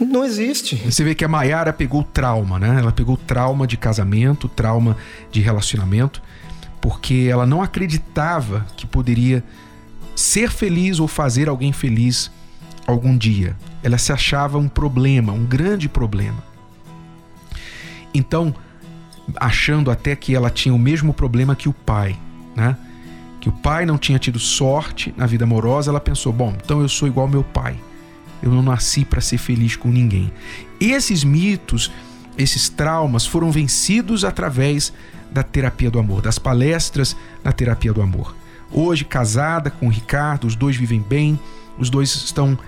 não 0.00 0.24
existe. 0.24 0.76
Você 0.76 1.02
vê 1.02 1.14
que 1.14 1.24
a 1.24 1.28
Mayara 1.28 1.72
pegou 1.72 2.02
trauma, 2.02 2.58
né? 2.58 2.78
Ela 2.78 2.92
pegou 2.92 3.16
trauma 3.16 3.66
de 3.66 3.76
casamento, 3.76 4.48
trauma 4.48 4.96
de 5.30 5.40
relacionamento, 5.40 6.22
porque 6.80 7.28
ela 7.30 7.44
não 7.46 7.62
acreditava 7.62 8.66
que 8.76 8.86
poderia 8.86 9.42
ser 10.14 10.50
feliz 10.50 11.00
ou 11.00 11.08
fazer 11.08 11.48
alguém 11.48 11.72
feliz 11.72 12.30
algum 12.86 13.16
dia. 13.16 13.56
Ela 13.82 13.98
se 13.98 14.12
achava 14.12 14.58
um 14.58 14.68
problema, 14.68 15.32
um 15.32 15.44
grande 15.44 15.88
problema. 15.88 16.42
Então, 18.14 18.54
achando 19.36 19.90
até 19.90 20.16
que 20.16 20.34
ela 20.34 20.50
tinha 20.50 20.74
o 20.74 20.78
mesmo 20.78 21.12
problema 21.12 21.54
que 21.54 21.68
o 21.68 21.72
pai, 21.72 22.16
né? 22.56 22.76
Que 23.40 23.48
o 23.48 23.52
pai 23.52 23.86
não 23.86 23.96
tinha 23.96 24.18
tido 24.18 24.38
sorte 24.38 25.14
na 25.16 25.26
vida 25.26 25.44
amorosa, 25.44 25.90
ela 25.90 26.00
pensou: 26.00 26.32
bom, 26.32 26.54
então 26.62 26.80
eu 26.80 26.88
sou 26.88 27.06
igual 27.06 27.26
ao 27.26 27.30
meu 27.30 27.44
pai. 27.44 27.78
Eu 28.42 28.50
não 28.50 28.62
nasci 28.62 29.04
para 29.04 29.20
ser 29.20 29.38
feliz 29.38 29.76
com 29.76 29.88
ninguém. 29.88 30.32
Esses 30.80 31.24
mitos, 31.24 31.90
esses 32.36 32.68
traumas 32.68 33.26
foram 33.26 33.50
vencidos 33.50 34.24
através 34.24 34.92
da 35.30 35.42
terapia 35.42 35.90
do 35.90 35.98
amor, 35.98 36.22
das 36.22 36.38
palestras 36.38 37.16
na 37.42 37.52
terapia 37.52 37.92
do 37.92 38.02
amor. 38.02 38.34
Hoje, 38.70 39.04
casada 39.04 39.70
com 39.70 39.86
o 39.86 39.90
Ricardo, 39.90 40.46
os 40.46 40.54
dois 40.54 40.76
vivem 40.76 41.00
bem, 41.00 41.38
os 41.78 41.90
dois 41.90 42.14
estão 42.14 42.58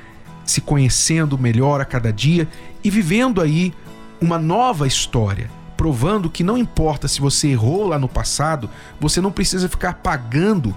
se 0.45 0.61
conhecendo 0.61 1.39
melhor 1.39 1.81
a 1.81 1.85
cada 1.85 2.12
dia 2.12 2.49
e 2.83 2.91
vivendo 2.91 3.41
aí 3.41 3.73
uma 4.21 4.39
nova 4.39 4.87
história, 4.87 5.50
provando 5.77 6.31
que 6.31 6.43
não 6.43 6.59
importa 6.59 7.07
se 7.07 7.21
você 7.21 7.49
errou 7.49 7.87
lá 7.87 7.99
no 7.99 8.09
passado, 8.09 8.69
você 8.99 9.21
não 9.21 9.31
precisa 9.31 9.69
ficar 9.69 9.95
pagando 9.95 10.75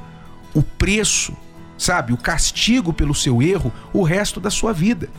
o 0.53 0.61
preço, 0.61 1.35
sabe, 1.77 2.13
o 2.13 2.17
castigo 2.17 2.93
pelo 2.93 3.15
seu 3.15 3.41
erro 3.41 3.71
o 3.91 4.03
resto 4.03 4.39
da 4.39 4.49
sua 4.49 4.73
vida. 4.73 5.09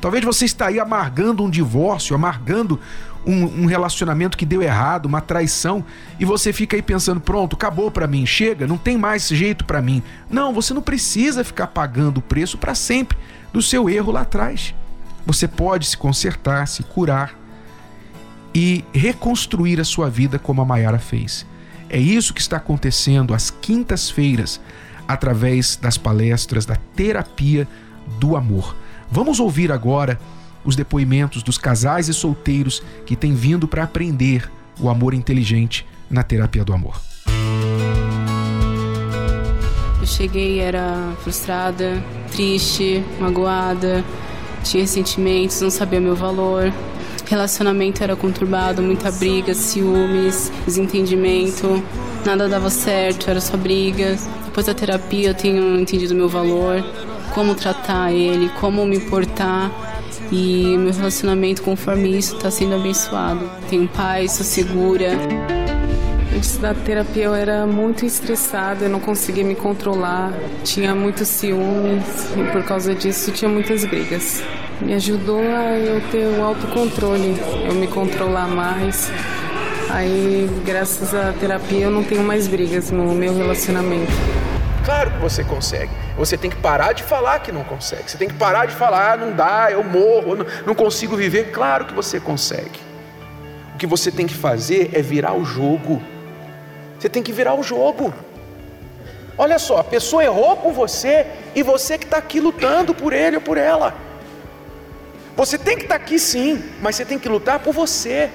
Talvez 0.00 0.24
você 0.24 0.44
está 0.44 0.66
aí 0.66 0.78
amargando 0.78 1.42
um 1.42 1.50
divórcio, 1.50 2.14
amargando 2.14 2.78
um, 3.26 3.62
um, 3.62 3.66
relacionamento 3.66 4.38
que 4.38 4.46
deu 4.46 4.62
errado, 4.62 5.06
uma 5.06 5.20
traição, 5.20 5.84
e 6.20 6.24
você 6.24 6.52
fica 6.52 6.76
aí 6.76 6.82
pensando: 6.82 7.20
pronto, 7.20 7.56
acabou 7.56 7.90
para 7.90 8.06
mim, 8.06 8.24
chega, 8.24 8.66
não 8.66 8.78
tem 8.78 8.96
mais 8.96 9.28
jeito 9.28 9.64
para 9.64 9.82
mim. 9.82 10.02
Não, 10.30 10.52
você 10.52 10.72
não 10.72 10.82
precisa 10.82 11.42
ficar 11.42 11.68
pagando 11.68 12.18
o 12.18 12.22
preço 12.22 12.56
para 12.56 12.74
sempre 12.74 13.18
do 13.52 13.60
seu 13.60 13.90
erro 13.90 14.12
lá 14.12 14.20
atrás. 14.20 14.74
Você 15.26 15.48
pode 15.48 15.86
se 15.86 15.96
consertar, 15.96 16.66
se 16.68 16.82
curar 16.82 17.34
e 18.54 18.84
reconstruir 18.94 19.80
a 19.80 19.84
sua 19.84 20.08
vida 20.08 20.38
como 20.38 20.62
a 20.62 20.64
Maiara 20.64 20.98
fez. 20.98 21.44
É 21.90 21.98
isso 21.98 22.32
que 22.32 22.40
está 22.40 22.56
acontecendo 22.58 23.34
às 23.34 23.50
quintas-feiras, 23.50 24.60
através 25.08 25.76
das 25.76 25.96
palestras 25.96 26.66
da 26.66 26.76
terapia 26.76 27.66
do 28.20 28.36
amor. 28.36 28.76
Vamos 29.10 29.40
ouvir 29.40 29.72
agora 29.72 30.20
os 30.64 30.76
depoimentos 30.76 31.42
dos 31.42 31.56
casais 31.56 32.08
e 32.08 32.14
solteiros 32.14 32.82
que 33.06 33.16
têm 33.16 33.34
vindo 33.34 33.66
para 33.66 33.84
aprender 33.84 34.50
o 34.78 34.90
amor 34.90 35.14
inteligente 35.14 35.86
na 36.10 36.22
terapia 36.22 36.62
do 36.62 36.74
amor. 36.74 37.00
Eu 40.00 40.06
cheguei, 40.06 40.60
era 40.60 41.12
frustrada, 41.22 42.02
triste, 42.30 43.02
magoada, 43.18 44.04
tinha 44.62 44.86
sentimentos, 44.86 45.60
não 45.60 45.70
sabia 45.70 46.00
meu 46.00 46.14
valor. 46.14 46.72
Relacionamento 47.26 48.02
era 48.02 48.16
conturbado, 48.16 48.82
muita 48.82 49.10
briga, 49.12 49.54
ciúmes, 49.54 50.50
desentendimento, 50.64 51.82
nada 52.24 52.48
dava 52.48 52.70
certo, 52.70 53.28
era 53.28 53.40
só 53.40 53.56
briga. 53.56 54.16
Depois 54.58 54.66
da 54.66 54.74
terapia 54.74 55.28
eu 55.28 55.34
tenho 55.34 55.78
entendido 55.78 56.16
meu 56.16 56.28
valor, 56.28 56.84
como 57.32 57.54
tratar 57.54 58.10
ele, 58.10 58.50
como 58.60 58.84
me 58.84 58.98
portar. 58.98 59.70
E 60.32 60.76
meu 60.76 60.92
relacionamento, 60.92 61.62
conforme 61.62 62.18
isso, 62.18 62.34
está 62.34 62.50
sendo 62.50 62.74
abençoado. 62.74 63.48
Tenho 63.70 63.86
paz, 63.86 64.32
sou 64.32 64.44
segura. 64.44 65.12
Antes 66.34 66.56
da 66.56 66.74
terapia 66.74 67.26
eu 67.26 67.36
era 67.36 67.68
muito 67.68 68.04
estressada, 68.04 68.86
eu 68.86 68.90
não 68.90 68.98
conseguia 68.98 69.44
me 69.44 69.54
controlar, 69.54 70.32
tinha 70.64 70.92
muitos 70.92 71.28
ciúmes 71.28 72.28
e 72.36 72.50
por 72.50 72.64
causa 72.64 72.96
disso 72.96 73.30
tinha 73.30 73.48
muitas 73.48 73.84
brigas. 73.84 74.42
Me 74.80 74.92
ajudou 74.94 75.38
a 75.38 75.78
eu 75.78 76.00
ter 76.10 76.26
o 76.36 76.42
autocontrole, 76.42 77.36
eu 77.64 77.76
me 77.76 77.86
controlar 77.86 78.48
mais. 78.48 79.08
Aí, 79.90 80.50
graças 80.66 81.14
à 81.14 81.32
terapia, 81.32 81.84
eu 81.84 81.90
não 81.92 82.02
tenho 82.02 82.24
mais 82.24 82.48
brigas 82.48 82.90
no 82.90 83.14
meu 83.14 83.32
relacionamento. 83.36 84.47
Claro 84.88 85.10
que 85.10 85.18
você 85.18 85.44
consegue. 85.44 85.92
Você 86.16 86.34
tem 86.38 86.48
que 86.48 86.56
parar 86.56 86.94
de 86.94 87.02
falar 87.02 87.40
que 87.40 87.52
não 87.52 87.62
consegue. 87.62 88.10
Você 88.10 88.16
tem 88.16 88.26
que 88.26 88.32
parar 88.36 88.64
de 88.64 88.74
falar, 88.74 89.12
ah, 89.12 89.16
não 89.18 89.32
dá, 89.32 89.70
eu 89.70 89.84
morro, 89.84 90.34
não, 90.34 90.46
não 90.64 90.74
consigo 90.74 91.14
viver. 91.14 91.50
Claro 91.50 91.84
que 91.84 91.92
você 91.92 92.18
consegue. 92.18 92.80
O 93.74 93.76
que 93.76 93.86
você 93.86 94.10
tem 94.10 94.26
que 94.26 94.32
fazer 94.32 94.88
é 94.94 95.02
virar 95.02 95.34
o 95.34 95.44
jogo. 95.44 96.02
Você 96.98 97.06
tem 97.06 97.22
que 97.22 97.30
virar 97.32 97.52
o 97.52 97.62
jogo. 97.62 98.14
Olha 99.36 99.58
só, 99.58 99.76
a 99.76 99.84
pessoa 99.84 100.24
errou 100.24 100.56
com 100.56 100.72
você 100.72 101.26
e 101.54 101.62
você 101.62 101.98
que 101.98 102.06
está 102.06 102.16
aqui 102.16 102.40
lutando 102.40 102.94
por 102.94 103.12
ele 103.12 103.36
ou 103.36 103.42
por 103.42 103.58
ela. 103.58 103.94
Você 105.36 105.58
tem 105.58 105.76
que 105.76 105.82
estar 105.82 105.98
tá 105.98 106.02
aqui 106.02 106.18
sim, 106.18 106.64
mas 106.80 106.96
você 106.96 107.04
tem 107.04 107.18
que 107.18 107.28
lutar 107.28 107.58
por 107.58 107.74
você. 107.74 108.30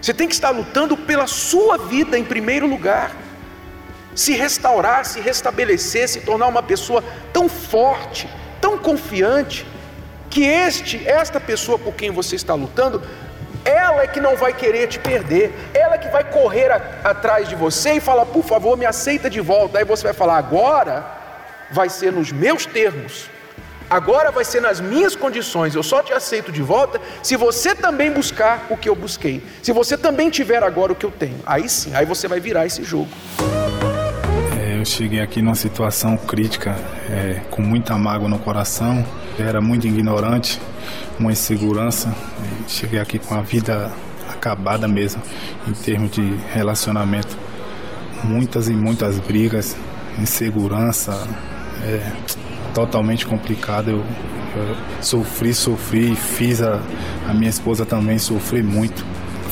Você 0.00 0.14
tem 0.14 0.28
que 0.28 0.34
estar 0.34 0.50
lutando 0.50 0.96
pela 0.96 1.26
sua 1.26 1.78
vida 1.78 2.16
em 2.16 2.22
primeiro 2.22 2.64
lugar. 2.64 3.21
Se 4.14 4.32
restaurar, 4.32 5.04
se 5.04 5.20
restabelecer, 5.20 6.08
se 6.08 6.20
tornar 6.20 6.46
uma 6.46 6.62
pessoa 6.62 7.02
tão 7.32 7.48
forte, 7.48 8.28
tão 8.60 8.78
confiante, 8.78 9.66
que 10.28 10.44
este, 10.44 11.06
esta 11.06 11.38
pessoa 11.38 11.78
por 11.78 11.94
quem 11.94 12.10
você 12.10 12.36
está 12.36 12.54
lutando, 12.54 13.02
Ela 13.64 14.02
é 14.02 14.06
que 14.06 14.20
não 14.20 14.36
vai 14.36 14.52
querer 14.52 14.88
te 14.88 14.98
perder. 14.98 15.52
Ela 15.72 15.94
é 15.94 15.98
que 15.98 16.08
vai 16.08 16.24
correr 16.24 16.70
a, 16.70 16.76
atrás 17.04 17.48
de 17.48 17.54
você 17.54 17.94
e 17.94 18.00
falar: 18.00 18.26
por 18.26 18.44
favor, 18.44 18.76
me 18.76 18.84
aceita 18.86 19.30
de 19.30 19.40
volta. 19.40 19.78
Aí 19.78 19.84
você 19.84 20.02
vai 20.02 20.12
falar: 20.12 20.36
agora 20.36 21.04
vai 21.70 21.88
ser 21.88 22.12
nos 22.12 22.32
meus 22.32 22.66
termos. 22.66 23.30
Agora 23.88 24.30
vai 24.30 24.44
ser 24.44 24.60
nas 24.60 24.80
minhas 24.80 25.14
condições. 25.14 25.74
Eu 25.74 25.82
só 25.82 26.02
te 26.02 26.12
aceito 26.12 26.50
de 26.50 26.62
volta 26.62 27.00
se 27.22 27.36
você 27.36 27.74
também 27.74 28.10
buscar 28.10 28.66
o 28.70 28.76
que 28.76 28.88
eu 28.88 28.96
busquei. 28.96 29.44
Se 29.62 29.70
você 29.70 29.98
também 29.98 30.30
tiver 30.30 30.62
agora 30.62 30.92
o 30.92 30.96
que 30.96 31.04
eu 31.04 31.10
tenho. 31.10 31.40
Aí 31.44 31.68
sim, 31.68 31.94
aí 31.94 32.06
você 32.06 32.26
vai 32.26 32.40
virar 32.40 32.64
esse 32.64 32.82
jogo. 32.82 33.10
Eu 34.82 34.86
cheguei 34.86 35.20
aqui 35.20 35.40
numa 35.40 35.54
situação 35.54 36.16
crítica, 36.16 36.74
é, 37.08 37.40
com 37.52 37.62
muita 37.62 37.96
mágoa 37.96 38.28
no 38.28 38.36
coração. 38.36 39.06
Eu 39.38 39.46
era 39.46 39.60
muito 39.60 39.86
ignorante, 39.86 40.60
uma 41.20 41.30
insegurança. 41.30 42.12
Cheguei 42.66 42.98
aqui 42.98 43.16
com 43.16 43.32
a 43.32 43.42
vida 43.42 43.92
acabada 44.28 44.88
mesmo, 44.88 45.22
em 45.68 45.72
termos 45.72 46.10
de 46.10 46.34
relacionamento. 46.52 47.38
Muitas 48.24 48.68
e 48.68 48.72
muitas 48.72 49.20
brigas, 49.20 49.76
insegurança. 50.18 51.12
É, 51.84 52.10
totalmente 52.74 53.24
complicado. 53.24 53.88
Eu, 53.88 53.98
eu 54.56 54.76
sofri, 55.00 55.54
sofri, 55.54 56.16
fiz 56.16 56.60
a, 56.60 56.80
a 57.28 57.32
minha 57.32 57.50
esposa 57.50 57.86
também 57.86 58.18
sofrer 58.18 58.64
muito. 58.64 59.06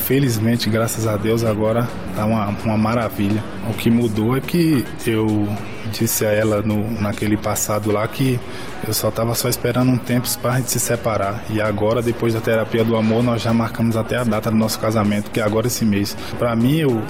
Felizmente, 0.05 0.69
graças 0.69 1.07
a 1.07 1.17
Deus, 1.17 1.45
agora 1.45 1.89
tá 2.17 2.25
uma, 2.25 2.49
uma 2.65 2.77
maravilha. 2.77 3.43
O 3.69 3.75
que 3.75 3.91
mudou 3.91 4.37
é 4.37 4.41
que 4.41 4.85
eu 5.07 5.49
disse 5.93 6.25
a 6.25 6.31
ela 6.31 6.63
no, 6.63 6.91
naquele 7.01 7.37
passado 7.37 7.93
lá 7.93 8.07
que 8.09 8.39
eu 8.87 8.93
só 8.93 9.09
estava 9.09 9.35
só 9.35 9.49
esperando 9.49 9.91
um 9.91 9.99
tempo 9.99 10.29
para 10.39 10.55
a 10.55 10.57
gente 10.57 10.71
se 10.71 10.81
separar. 10.81 11.45
E 11.51 11.61
agora, 11.61 12.03
depois 12.03 12.35
da 12.35 12.41
terapia 12.41 12.85
do 12.85 12.97
amor, 12.97 13.23
nós 13.23 13.43
já 13.43 13.53
marcamos 13.53 13.97
até 13.97 14.17
a 14.17 14.25
data 14.25 14.51
do 14.51 14.57
nosso 14.57 14.79
casamento, 14.79 15.31
que 15.31 15.41
é 15.41 15.43
agora 15.43 15.67
esse 15.67 15.85
mês. 15.85 16.17
Para 16.39 16.57
mim, 16.57 16.77
eu, 16.77 17.03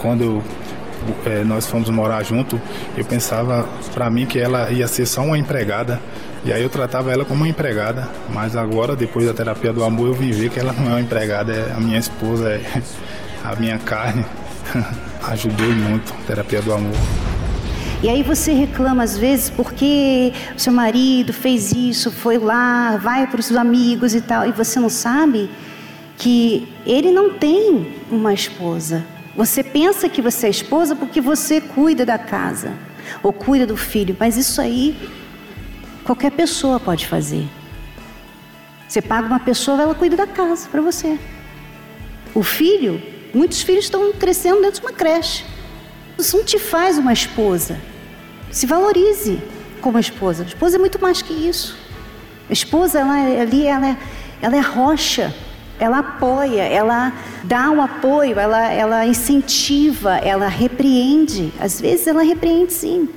quando 0.00 0.22
eu 0.22 0.42
é, 1.26 1.44
nós 1.44 1.66
fomos 1.66 1.88
morar 1.90 2.22
junto, 2.22 2.60
eu 2.96 3.04
pensava 3.04 3.68
para 3.94 4.10
mim 4.10 4.26
que 4.26 4.38
ela 4.38 4.70
ia 4.70 4.86
ser 4.86 5.06
só 5.06 5.22
uma 5.22 5.38
empregada. 5.38 6.00
E 6.44 6.52
aí 6.52 6.62
eu 6.62 6.68
tratava 6.68 7.12
ela 7.12 7.24
como 7.24 7.42
uma 7.42 7.48
empregada, 7.48 8.08
mas 8.30 8.56
agora, 8.56 8.94
depois 8.94 9.26
da 9.26 9.34
terapia 9.34 9.72
do 9.72 9.82
amor, 9.82 10.08
eu 10.08 10.14
vim 10.14 10.30
ver 10.30 10.50
que 10.50 10.58
ela 10.58 10.72
não 10.72 10.86
é 10.86 10.90
uma 10.90 11.00
empregada, 11.00 11.52
é 11.52 11.72
a 11.76 11.80
minha 11.80 11.98
esposa, 11.98 12.50
é 12.50 12.82
a 13.44 13.56
minha 13.56 13.78
carne. 13.78 14.24
Ajudou 15.28 15.66
muito 15.66 16.14
a 16.14 16.26
terapia 16.26 16.62
do 16.62 16.72
amor. 16.72 16.94
E 18.00 18.08
aí 18.08 18.22
você 18.22 18.52
reclama 18.52 19.02
às 19.02 19.18
vezes 19.18 19.50
porque 19.50 20.32
o 20.56 20.60
seu 20.60 20.72
marido 20.72 21.32
fez 21.32 21.72
isso, 21.72 22.12
foi 22.12 22.38
lá, 22.38 22.96
vai 22.96 23.26
para 23.26 23.40
os 23.40 23.50
amigos 23.50 24.14
e 24.14 24.20
tal, 24.20 24.46
e 24.46 24.52
você 24.52 24.78
não 24.78 24.88
sabe 24.88 25.50
que 26.16 26.68
ele 26.86 27.10
não 27.10 27.34
tem 27.34 27.94
uma 28.10 28.32
esposa. 28.32 29.04
Você 29.38 29.62
pensa 29.62 30.08
que 30.08 30.20
você 30.20 30.48
é 30.48 30.50
esposa 30.50 30.96
porque 30.96 31.20
você 31.20 31.60
cuida 31.60 32.04
da 32.04 32.18
casa 32.18 32.72
ou 33.22 33.32
cuida 33.32 33.64
do 33.64 33.76
filho, 33.76 34.16
mas 34.18 34.36
isso 34.36 34.60
aí 34.60 34.98
qualquer 36.02 36.32
pessoa 36.32 36.80
pode 36.80 37.06
fazer. 37.06 37.46
Você 38.88 39.00
paga 39.00 39.28
uma 39.28 39.38
pessoa, 39.38 39.80
ela 39.80 39.94
cuida 39.94 40.16
da 40.16 40.26
casa 40.26 40.68
para 40.68 40.80
você. 40.80 41.16
O 42.34 42.42
filho, 42.42 43.00
muitos 43.32 43.62
filhos 43.62 43.84
estão 43.84 44.12
crescendo 44.12 44.60
dentro 44.60 44.80
de 44.80 44.86
uma 44.88 44.92
creche. 44.92 45.44
Isso 46.18 46.36
não 46.36 46.44
te 46.44 46.58
faz 46.58 46.98
uma 46.98 47.12
esposa. 47.12 47.80
Se 48.50 48.66
valorize 48.66 49.40
como 49.80 50.00
esposa. 50.00 50.42
A 50.42 50.46
esposa 50.48 50.78
é 50.78 50.80
muito 50.80 51.00
mais 51.00 51.22
que 51.22 51.32
isso. 51.32 51.78
A 52.50 52.52
esposa, 52.52 52.98
ela, 52.98 53.20
é 53.20 53.40
ali, 53.40 53.68
ela 53.68 53.90
é, 53.90 53.96
ela 54.42 54.56
é 54.56 54.60
rocha 54.60 55.32
ela 55.80 55.98
apoia, 55.98 56.62
ela 56.62 57.12
dá 57.44 57.70
um 57.70 57.80
apoio, 57.80 58.38
ela, 58.38 58.72
ela 58.72 59.06
incentiva, 59.06 60.16
ela 60.16 60.48
repreende. 60.48 61.52
Às 61.60 61.80
vezes 61.80 62.06
ela 62.06 62.22
repreende 62.22 62.72
sim. 62.72 63.08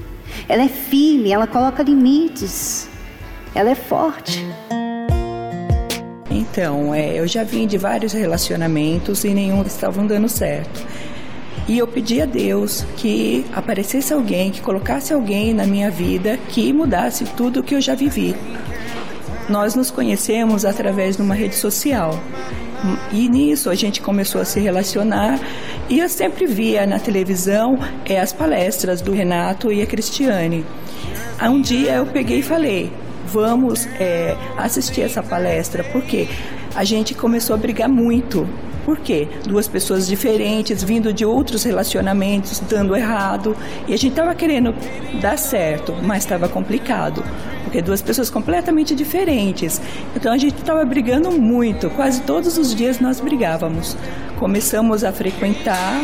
Ela 0.48 0.64
é 0.64 0.68
firme, 0.68 1.32
ela 1.32 1.48
coloca 1.48 1.82
limites. 1.84 2.88
Ela 3.54 3.72
é 3.72 3.76
forte. 3.76 4.46
Então, 6.30 6.94
é, 6.94 7.20
eu 7.20 7.28
já 7.28 7.44
vim 7.44 7.68
de 7.68 7.78
vários 7.78 8.14
relacionamentos 8.14 9.24
e 9.24 9.34
nenhum 9.34 9.62
estavam 9.64 10.08
dando 10.08 10.30
certo. 10.30 10.86
E 11.68 11.78
eu 11.78 11.88
pedi 11.88 12.22
a 12.22 12.26
Deus 12.26 12.86
que 12.98 13.46
aparecesse 13.54 14.14
alguém, 14.14 14.52
que 14.52 14.62
colocasse 14.62 15.14
alguém 15.14 15.54
na 15.54 15.66
minha 15.66 15.92
vida 15.92 16.38
que 16.50 16.72
mudasse 16.74 17.26
tudo 17.38 17.60
o 17.60 17.64
que 17.64 17.76
eu 17.76 17.82
já 17.82 17.96
vivi. 17.96 18.36
Nós 19.52 19.76
nos 19.76 19.92
conhecemos 19.92 20.64
através 20.64 21.18
de 21.18 21.22
uma 21.22 21.36
rede 21.36 21.56
social. 21.56 22.18
E 23.12 23.28
nisso 23.28 23.70
a 23.70 23.76
gente 23.76 24.00
começou 24.00 24.40
a 24.40 24.46
se 24.46 24.62
relacionar 24.62 25.38
e 25.90 26.00
eu 26.00 26.08
sempre 26.08 26.46
via 26.46 26.88
na 26.88 26.98
televisão 27.00 27.78
é, 28.06 28.18
as 28.18 28.32
palestras 28.32 29.02
do 29.02 29.12
Renato 29.12 29.70
e 29.70 29.82
a 29.82 29.86
Cristiane. 29.86 30.66
Um 31.44 31.60
dia 31.60 31.96
eu 31.96 32.06
peguei 32.06 32.40
e 32.40 32.42
falei, 32.42 32.94
vamos 33.26 33.86
é, 34.00 34.38
assistir 34.58 35.02
essa 35.02 35.22
palestra, 35.22 35.84
porque 35.84 36.30
a 36.74 36.86
gente 36.86 37.14
começou 37.14 37.54
a 37.54 37.58
brigar 37.58 37.90
muito. 37.90 38.48
Por 38.86 39.00
quê? 39.00 39.28
Duas 39.46 39.68
pessoas 39.68 40.08
diferentes, 40.08 40.82
vindo 40.82 41.12
de 41.12 41.26
outros 41.26 41.64
relacionamentos, 41.64 42.62
dando 42.62 42.96
errado. 42.96 43.56
E 43.86 43.94
a 43.94 43.98
gente 43.98 44.12
estava 44.12 44.34
querendo 44.34 44.74
dar 45.20 45.38
certo, 45.38 45.94
mas 46.02 46.24
estava 46.24 46.48
complicado 46.48 47.22
porque 47.72 47.82
duas 47.82 48.02
pessoas 48.02 48.30
completamente 48.30 48.94
diferentes. 48.94 49.82
Então 50.14 50.34
a 50.34 50.38
gente 50.38 50.58
estava 50.58 50.84
brigando 50.84 51.32
muito, 51.32 51.90
quase 51.92 52.22
todos 52.24 52.58
os 52.58 52.76
dias 52.76 53.00
nós 53.00 53.22
brigávamos. 53.22 53.96
Começamos 54.38 55.06
a 55.06 55.14
frequentar 55.14 56.04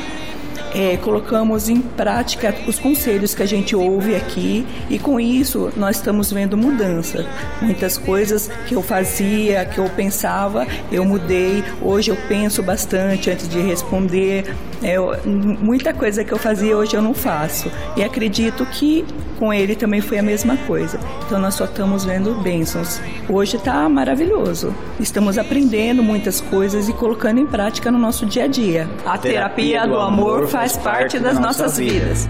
é, 0.74 0.98
colocamos 0.98 1.70
em 1.70 1.82
prática 1.82 2.54
os 2.68 2.78
conselhos 2.78 3.34
que 3.34 3.42
a 3.42 3.46
gente 3.46 3.76
ouve 3.76 4.16
aqui 4.16 4.66
e 4.90 5.00
com 5.00 5.20
isso 5.20 5.72
nós 5.76 5.96
estamos 5.96 6.32
vendo 6.32 6.58
mudança. 6.58 7.26
Muitas 7.62 7.98
coisas 7.98 8.50
que 8.68 8.76
eu 8.76 8.82
fazia, 8.82 9.66
que 9.66 9.80
eu 9.80 9.90
pensava, 9.90 10.68
eu 10.92 11.04
mudei. 11.06 11.64
Hoje 11.82 12.12
eu 12.12 12.18
penso 12.28 12.62
bastante 12.62 13.30
antes 13.30 13.48
de 13.48 13.60
responder. 13.60 14.56
É, 14.84 14.98
muita 15.26 15.94
coisa 15.94 16.24
que 16.24 16.32
eu 16.32 16.38
fazia 16.38 16.78
hoje 16.78 16.96
eu 16.96 17.02
não 17.02 17.14
faço. 17.14 17.72
E 17.96 18.04
acredito 18.04 18.66
que 18.66 19.06
com 19.38 19.54
ele 19.54 19.76
também 19.76 20.02
foi 20.02 20.18
a 20.18 20.24
mesma 20.24 20.58
coisa. 20.58 21.00
Então 21.26 21.40
nós 21.40 21.56
só 21.56 21.66
estamos 21.66 22.04
vendo 22.04 22.36
bênçãos. 22.42 23.00
Hoje 23.30 23.58
está 23.58 23.88
maravilhoso. 23.88 24.74
Estamos 25.00 25.38
aprendendo 25.38 26.04
muitas 26.04 26.42
coisas 26.42 26.90
e 26.90 26.94
colocando 26.94 27.40
em 27.40 27.46
prática 27.46 27.92
no 27.92 27.98
nosso 27.98 28.26
dia 28.26 28.46
a 28.46 28.48
dia. 28.48 28.90
A 29.06 29.18
terapia, 29.18 29.32
terapia 29.32 29.88
do 29.88 30.00
amor 30.00 30.48
faz 30.48 30.76
parte 30.78 31.20
das 31.20 31.40
nossas 31.40 31.78
vidas. 31.78 32.28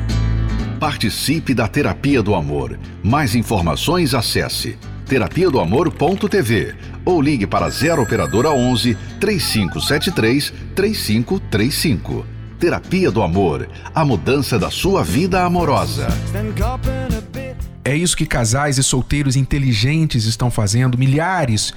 Participe 0.79 1.55
da 1.55 1.67
Terapia 1.67 2.21
do 2.21 2.35
Amor. 2.35 2.77
Mais 3.03 3.33
informações 3.33 4.13
acesse 4.13 4.77
terapia 5.07 5.49
do 5.49 5.59
amor.tv 5.59 6.75
ou 7.03 7.21
ligue 7.21 7.47
para 7.47 7.69
0 7.69 8.03
operadora 8.03 8.51
11 8.51 8.95
3573 9.19 10.53
3535. 10.75 12.36
Terapia 12.59 13.11
do 13.11 13.21
Amor, 13.21 13.69
a 13.93 14.03
mudança 14.03 14.57
da 14.57 14.71
sua 14.71 15.03
vida 15.03 15.43
amorosa. 15.43 16.07
É 17.85 17.95
isso 17.95 18.17
que 18.17 18.25
casais 18.25 18.77
e 18.77 18.83
solteiros 18.83 19.35
inteligentes 19.35 20.25
estão 20.25 20.49
fazendo, 20.49 20.97
milhares 20.97 21.73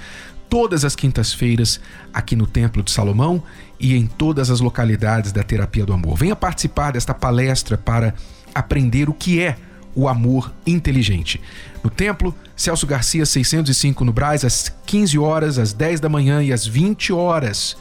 todas 0.49 0.83
as 0.83 0.97
quintas-feiras 0.97 1.79
aqui 2.13 2.35
no 2.35 2.45
Templo 2.45 2.83
de 2.83 2.91
Salomão 2.91 3.41
e 3.79 3.95
em 3.95 4.05
todas 4.05 4.49
as 4.49 4.59
localidades 4.59 5.31
da 5.31 5.43
Terapia 5.43 5.85
do 5.85 5.93
Amor. 5.93 6.17
Venha 6.17 6.35
participar 6.35 6.91
desta 6.91 7.13
palestra 7.13 7.77
para 7.77 8.13
aprender 8.53 9.07
o 9.07 9.13
que 9.13 9.39
é 9.39 9.55
o 9.95 10.09
amor 10.09 10.51
inteligente. 10.67 11.39
No 11.81 11.89
templo, 11.89 12.35
Celso 12.55 12.85
Garcia 12.85 13.25
605 13.25 14.03
no 14.03 14.11
Braz, 14.11 14.43
às 14.43 14.73
15 14.85 15.17
horas, 15.17 15.57
às 15.57 15.71
10 15.71 16.01
da 16.01 16.09
manhã 16.09 16.43
e 16.43 16.51
às 16.51 16.65
20 16.65 17.13
horas. 17.13 17.77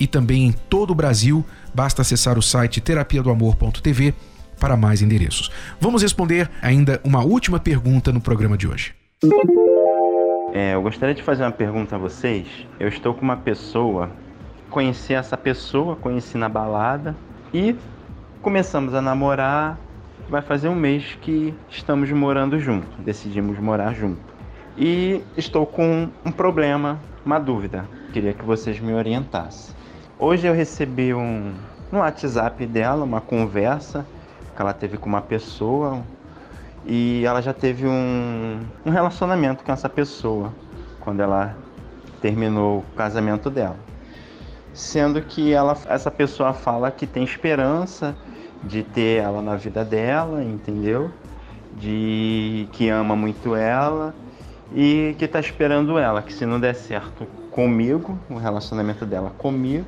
E 0.00 0.06
também 0.06 0.46
em 0.46 0.52
todo 0.52 0.90
o 0.90 0.94
Brasil, 0.94 1.44
basta 1.74 2.02
acessar 2.02 2.38
o 2.38 2.42
site 2.42 2.80
terapia 2.80 3.22
do 3.22 3.30
amor.tv 3.30 4.14
para 4.58 4.76
mais 4.76 5.02
endereços. 5.02 5.50
Vamos 5.80 6.02
responder 6.02 6.50
ainda 6.60 7.00
uma 7.04 7.24
última 7.24 7.58
pergunta 7.58 8.12
no 8.12 8.20
programa 8.20 8.56
de 8.56 8.68
hoje. 8.68 8.94
É, 10.52 10.74
eu 10.74 10.82
gostaria 10.82 11.14
de 11.14 11.22
fazer 11.22 11.42
uma 11.42 11.52
pergunta 11.52 11.96
a 11.96 11.98
vocês. 11.98 12.46
Eu 12.78 12.88
estou 12.88 13.14
com 13.14 13.22
uma 13.22 13.36
pessoa, 13.36 14.10
conheci 14.70 15.14
essa 15.14 15.36
pessoa, 15.36 15.96
conheci 15.96 16.38
na 16.38 16.48
balada 16.48 17.14
e 17.52 17.76
começamos 18.42 18.94
a 18.94 19.02
namorar. 19.02 19.78
Vai 20.28 20.42
fazer 20.42 20.68
um 20.68 20.74
mês 20.74 21.16
que 21.22 21.54
estamos 21.70 22.10
morando 22.10 22.58
junto, 22.58 22.86
decidimos 23.02 23.58
morar 23.58 23.94
junto. 23.94 24.20
E 24.76 25.22
estou 25.36 25.66
com 25.66 26.08
um 26.24 26.30
problema, 26.30 27.00
uma 27.24 27.38
dúvida. 27.38 27.88
Queria 28.12 28.32
que 28.32 28.44
vocês 28.44 28.78
me 28.78 28.92
orientassem. 28.92 29.74
Hoje 30.20 30.48
eu 30.48 30.52
recebi 30.52 31.14
um 31.14 31.54
no 31.92 32.00
WhatsApp 32.00 32.66
dela 32.66 33.04
uma 33.04 33.20
conversa 33.20 34.04
que 34.56 34.60
ela 34.60 34.72
teve 34.72 34.96
com 34.96 35.08
uma 35.08 35.22
pessoa, 35.22 36.02
e 36.84 37.22
ela 37.24 37.40
já 37.40 37.54
teve 37.54 37.86
um, 37.86 38.60
um 38.84 38.90
relacionamento 38.90 39.62
com 39.62 39.70
essa 39.70 39.88
pessoa 39.88 40.52
quando 40.98 41.20
ela 41.20 41.56
terminou 42.20 42.78
o 42.78 42.96
casamento 42.96 43.48
dela. 43.48 43.76
sendo 44.72 45.22
que 45.22 45.52
ela, 45.52 45.78
essa 45.86 46.10
pessoa 46.10 46.52
fala 46.52 46.90
que 46.90 47.06
tem 47.06 47.22
esperança 47.22 48.16
de 48.64 48.82
ter 48.82 49.22
ela 49.22 49.40
na 49.40 49.54
vida 49.54 49.84
dela, 49.84 50.42
entendeu? 50.42 51.12
De 51.74 52.68
que 52.72 52.88
ama 52.88 53.14
muito 53.14 53.54
ela 53.54 54.12
e 54.74 55.14
que 55.16 55.26
está 55.26 55.38
esperando 55.38 55.96
ela, 55.96 56.22
que 56.22 56.32
se 56.32 56.44
não 56.44 56.58
der 56.58 56.74
certo 56.74 57.24
comigo, 57.52 58.18
o 58.28 58.36
relacionamento 58.36 59.06
dela 59.06 59.32
comigo, 59.38 59.86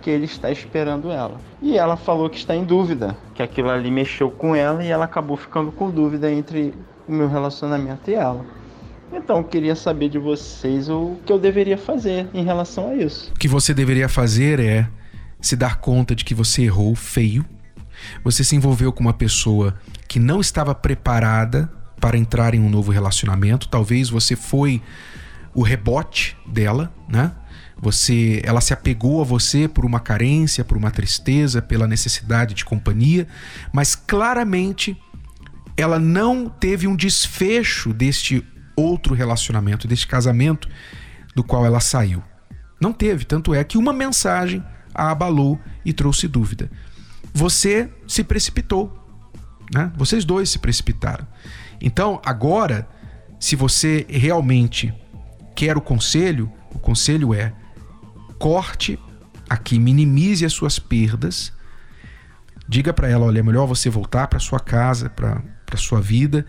que 0.00 0.10
ele 0.10 0.24
está 0.24 0.50
esperando 0.50 1.10
ela. 1.10 1.38
E 1.60 1.76
ela 1.76 1.96
falou 1.96 2.28
que 2.28 2.38
está 2.38 2.54
em 2.54 2.64
dúvida, 2.64 3.16
que 3.34 3.42
aquilo 3.42 3.70
ali 3.70 3.90
mexeu 3.90 4.30
com 4.30 4.54
ela 4.54 4.84
e 4.84 4.88
ela 4.88 5.04
acabou 5.04 5.36
ficando 5.36 5.70
com 5.70 5.90
dúvida 5.90 6.30
entre 6.30 6.74
o 7.06 7.12
meu 7.12 7.28
relacionamento 7.28 8.10
e 8.10 8.14
ela. 8.14 8.44
Então, 9.12 9.42
queria 9.42 9.74
saber 9.74 10.08
de 10.08 10.18
vocês 10.18 10.88
o 10.88 11.16
que 11.26 11.32
eu 11.32 11.38
deveria 11.38 11.76
fazer 11.76 12.28
em 12.32 12.44
relação 12.44 12.90
a 12.90 12.94
isso. 12.94 13.32
O 13.32 13.38
que 13.38 13.48
você 13.48 13.74
deveria 13.74 14.08
fazer 14.08 14.60
é 14.60 14.88
se 15.40 15.56
dar 15.56 15.80
conta 15.80 16.14
de 16.14 16.24
que 16.24 16.34
você 16.34 16.62
errou 16.62 16.94
feio. 16.94 17.44
Você 18.22 18.44
se 18.44 18.54
envolveu 18.54 18.92
com 18.92 19.00
uma 19.00 19.12
pessoa 19.12 19.74
que 20.06 20.20
não 20.20 20.40
estava 20.40 20.74
preparada 20.74 21.70
para 22.00 22.16
entrar 22.16 22.54
em 22.54 22.60
um 22.60 22.70
novo 22.70 22.92
relacionamento. 22.92 23.68
Talvez 23.68 24.08
você 24.08 24.36
foi 24.36 24.80
o 25.54 25.62
rebote 25.62 26.36
dela, 26.46 26.92
né? 27.08 27.32
Você, 27.80 28.42
ela 28.44 28.60
se 28.60 28.74
apegou 28.74 29.22
a 29.22 29.24
você 29.24 29.66
por 29.66 29.86
uma 29.86 29.98
carência, 29.98 30.64
por 30.64 30.76
uma 30.76 30.90
tristeza, 30.90 31.62
pela 31.62 31.86
necessidade 31.86 32.54
de 32.54 32.64
companhia, 32.64 33.26
mas 33.72 33.94
claramente 33.94 34.96
ela 35.76 35.98
não 35.98 36.46
teve 36.46 36.86
um 36.86 36.94
desfecho 36.94 37.94
deste 37.94 38.46
outro 38.76 39.14
relacionamento, 39.14 39.88
deste 39.88 40.06
casamento 40.06 40.68
do 41.34 41.42
qual 41.42 41.64
ela 41.64 41.80
saiu. 41.80 42.22
Não 42.80 42.92
teve, 42.92 43.24
tanto 43.24 43.54
é 43.54 43.64
que 43.64 43.78
uma 43.78 43.92
mensagem 43.92 44.62
a 44.94 45.10
abalou 45.10 45.58
e 45.84 45.92
trouxe 45.92 46.28
dúvida. 46.28 46.70
Você 47.32 47.88
se 48.06 48.22
precipitou, 48.22 48.92
né? 49.72 49.90
Vocês 49.96 50.24
dois 50.24 50.50
se 50.50 50.58
precipitaram. 50.58 51.26
Então, 51.80 52.20
agora, 52.24 52.88
se 53.38 53.56
você 53.56 54.06
realmente 54.08 54.92
quer 55.54 55.76
o 55.76 55.80
conselho, 55.80 56.52
o 56.74 56.78
conselho 56.78 57.32
é 57.32 57.54
corte 58.40 58.98
aqui, 59.48 59.78
minimize 59.78 60.46
as 60.46 60.52
suas 60.54 60.78
perdas. 60.78 61.52
Diga 62.66 62.92
para 62.92 63.06
ela, 63.06 63.26
olha, 63.26 63.40
é 63.40 63.42
melhor 63.42 63.66
você 63.66 63.90
voltar 63.90 64.28
para 64.28 64.38
sua 64.40 64.58
casa, 64.58 65.10
para 65.10 65.76
sua 65.76 66.00
vida. 66.00 66.46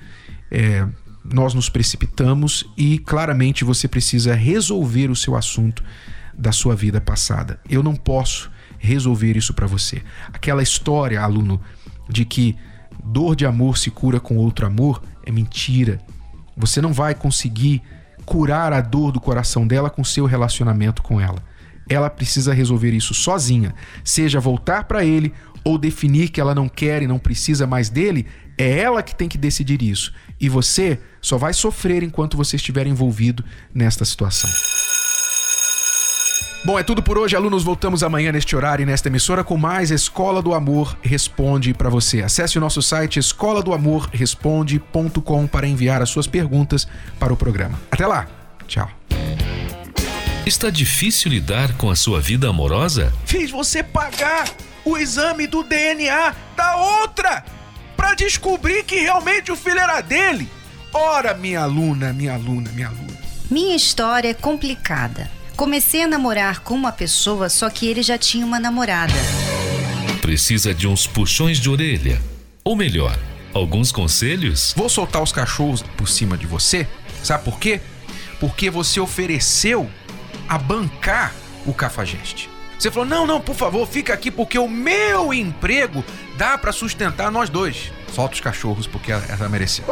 É, 0.50 0.88
nós 1.24 1.54
nos 1.54 1.68
precipitamos 1.68 2.66
e 2.78 2.98
claramente 2.98 3.66
você 3.66 3.90
precisa 3.90 4.34
resolver 4.34 5.12
o 5.12 5.16
seu 5.16 5.36
assunto 5.36 5.84
da 6.34 6.54
sua 6.54 6.76
vida 6.76 7.02
passada. 7.02 7.60
Eu 7.70 7.84
não 7.84 7.96
posso 7.96 8.50
resolver 8.80 9.36
isso 9.36 9.54
para 9.54 9.68
você. 9.68 10.02
Aquela 10.32 10.64
história, 10.64 11.22
aluno, 11.22 11.60
de 12.08 12.24
que 12.24 12.56
dor 13.04 13.36
de 13.36 13.46
amor 13.46 13.78
se 13.78 13.92
cura 13.92 14.20
com 14.20 14.38
outro 14.38 14.66
amor 14.66 15.04
é 15.26 15.32
mentira. 15.32 16.00
Você 16.56 16.82
não 16.82 16.94
vai 16.94 17.14
conseguir 17.14 17.82
curar 18.26 18.72
a 18.72 18.80
dor 18.80 19.12
do 19.12 19.20
coração 19.20 19.68
dela 19.68 19.90
com 19.90 20.04
seu 20.06 20.26
relacionamento 20.26 21.04
com 21.04 21.20
ela. 21.20 21.51
Ela 21.92 22.10
precisa 22.10 22.54
resolver 22.54 22.94
isso 22.94 23.14
sozinha, 23.14 23.76
seja 24.02 24.40
voltar 24.40 24.86
para 24.86 25.04
ele 25.04 25.34
ou 25.62 25.78
definir 25.78 26.30
que 26.30 26.40
ela 26.40 26.56
não 26.56 26.70
quer 26.70 27.04
e 27.04 27.08
não 27.08 27.20
precisa 27.20 27.68
mais 27.68 27.90
dele, 27.90 28.26
é 28.58 28.80
ela 28.80 29.04
que 29.04 29.14
tem 29.14 29.28
que 29.28 29.38
decidir 29.38 29.82
isso. 29.82 30.14
E 30.40 30.48
você 30.48 31.00
só 31.22 31.38
vai 31.38 31.54
sofrer 31.54 32.02
enquanto 32.02 32.38
você 32.38 32.56
estiver 32.56 32.88
envolvido 32.88 33.44
nesta 33.74 34.06
situação. 34.06 34.50
Bom, 36.64 36.80
é 36.80 36.84
tudo 36.84 37.04
por 37.04 37.18
hoje, 37.18 37.36
alunos. 37.36 37.64
Voltamos 37.64 38.04
amanhã 38.04 38.32
neste 38.32 38.56
horário 38.56 38.84
e 38.84 38.86
nesta 38.86 39.10
emissora 39.10 39.44
com 39.44 39.58
mais 39.58 39.92
Escola 39.92 40.42
do 40.42 40.54
Amor 40.54 40.98
Responde 41.02 41.74
para 41.74 41.90
você. 41.90 42.22
Acesse 42.22 42.58
o 42.58 42.62
nosso 42.62 42.82
site 42.82 43.20
escola 43.20 43.62
do 43.62 43.74
amor 43.74 44.08
responde.com 44.14 45.48
para 45.48 45.68
enviar 45.68 46.02
as 46.02 46.10
suas 46.10 46.28
perguntas 46.28 46.88
para 47.20 47.34
o 47.34 47.38
programa. 47.38 47.78
Até 47.92 48.08
lá. 48.08 48.28
Tchau. 48.66 49.01
Está 50.46 50.72
difícil 50.72 51.30
lidar 51.30 51.78
com 51.78 51.92
a 51.92 51.96
sua 51.96 52.20
vida 52.20 52.50
amorosa? 52.50 53.14
Fiz 53.26 53.52
você 53.52 53.84
pagar 53.84 54.50
o 54.84 54.98
exame 54.98 55.46
do 55.46 55.64
DNA 55.64 56.36
da 56.56 56.78
outra 56.78 57.46
para 57.96 58.16
descobrir 58.16 58.84
que 58.84 58.96
realmente 58.96 59.52
o 59.52 59.56
filho 59.56 59.80
era 59.80 60.02
dele. 60.02 60.50
Ora, 60.92 61.36
minha 61.36 61.62
aluna, 61.62 62.12
minha 62.12 62.34
aluna, 62.34 62.72
minha 62.72 62.88
aluna. 62.88 63.22
Minha 63.52 63.76
história 63.76 64.30
é 64.30 64.34
complicada. 64.34 65.30
Comecei 65.56 66.02
a 66.02 66.08
namorar 66.08 66.62
com 66.62 66.74
uma 66.74 66.92
pessoa, 66.92 67.48
só 67.48 67.70
que 67.70 67.86
ele 67.86 68.02
já 68.02 68.18
tinha 68.18 68.44
uma 68.44 68.60
namorada. 68.60 69.14
Precisa 70.24 70.74
de 70.74 70.88
uns 70.88 71.06
puxões 71.06 71.60
de 71.60 71.70
orelha. 71.70 72.20
Ou 72.64 72.76
melhor, 72.76 73.18
alguns 73.54 73.92
conselhos? 73.92 74.74
Vou 74.76 74.90
soltar 74.90 75.22
os 75.22 75.32
cachorros 75.32 75.84
por 75.96 76.10
cima 76.10 76.36
de 76.36 76.48
você. 76.48 76.88
Sabe 77.24 77.44
por 77.44 77.60
quê? 77.60 77.80
Porque 78.40 78.72
você 78.72 79.00
ofereceu 79.00 79.88
a 80.52 80.58
bancar 80.58 81.34
o 81.66 81.74
cafajeste. 81.74 82.50
Você 82.78 82.92
falou: 82.92 83.08
não, 83.08 83.26
não, 83.26 83.40
por 83.40 83.56
favor, 83.56 83.88
fica 83.88 84.14
aqui 84.14 84.30
porque 84.30 84.60
o 84.60 84.68
meu 84.68 85.34
emprego 85.34 86.04
dá 86.38 86.58
para 86.58 86.74
sustentar 86.74 87.32
nós 87.32 87.50
dois. 87.50 87.90
Solta 88.14 88.34
os 88.34 88.42
cachorros 88.42 88.86
porque 88.86 89.14
ela 89.14 89.48
mereceu. 89.48 89.86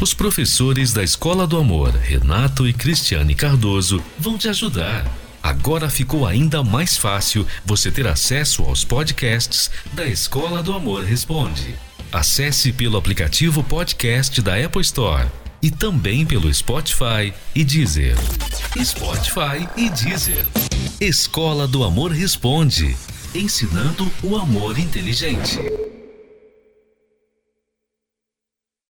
Os 0.00 0.12
professores 0.12 0.92
da 0.92 1.04
Escola 1.04 1.46
do 1.46 1.56
Amor, 1.56 1.90
Renato 1.90 2.66
e 2.66 2.72
Cristiane 2.72 3.34
Cardoso, 3.34 4.02
vão 4.18 4.36
te 4.36 4.48
ajudar. 4.48 5.06
Agora 5.40 5.88
ficou 5.88 6.26
ainda 6.26 6.64
mais 6.64 6.96
fácil 6.96 7.46
você 7.64 7.92
ter 7.92 8.08
acesso 8.08 8.64
aos 8.64 8.84
podcasts 8.84 9.70
da 9.92 10.04
Escola 10.04 10.64
do 10.64 10.72
Amor 10.72 11.04
Responde. 11.04 11.76
Acesse 12.10 12.72
pelo 12.72 12.96
aplicativo 12.96 13.62
podcast 13.62 14.42
da 14.42 14.56
Apple 14.56 14.82
Store 14.82 15.28
e 15.64 15.70
também 15.70 16.26
pelo 16.26 16.52
Spotify 16.52 17.32
e 17.54 17.64
Deezer. 17.64 18.18
Spotify 18.84 19.66
e 19.78 19.88
Deezer. 19.88 20.44
Escola 21.00 21.66
do 21.66 21.82
Amor 21.82 22.12
Responde 22.12 22.94
ensinando 23.34 24.12
o 24.22 24.36
amor 24.36 24.78
inteligente. 24.78 25.58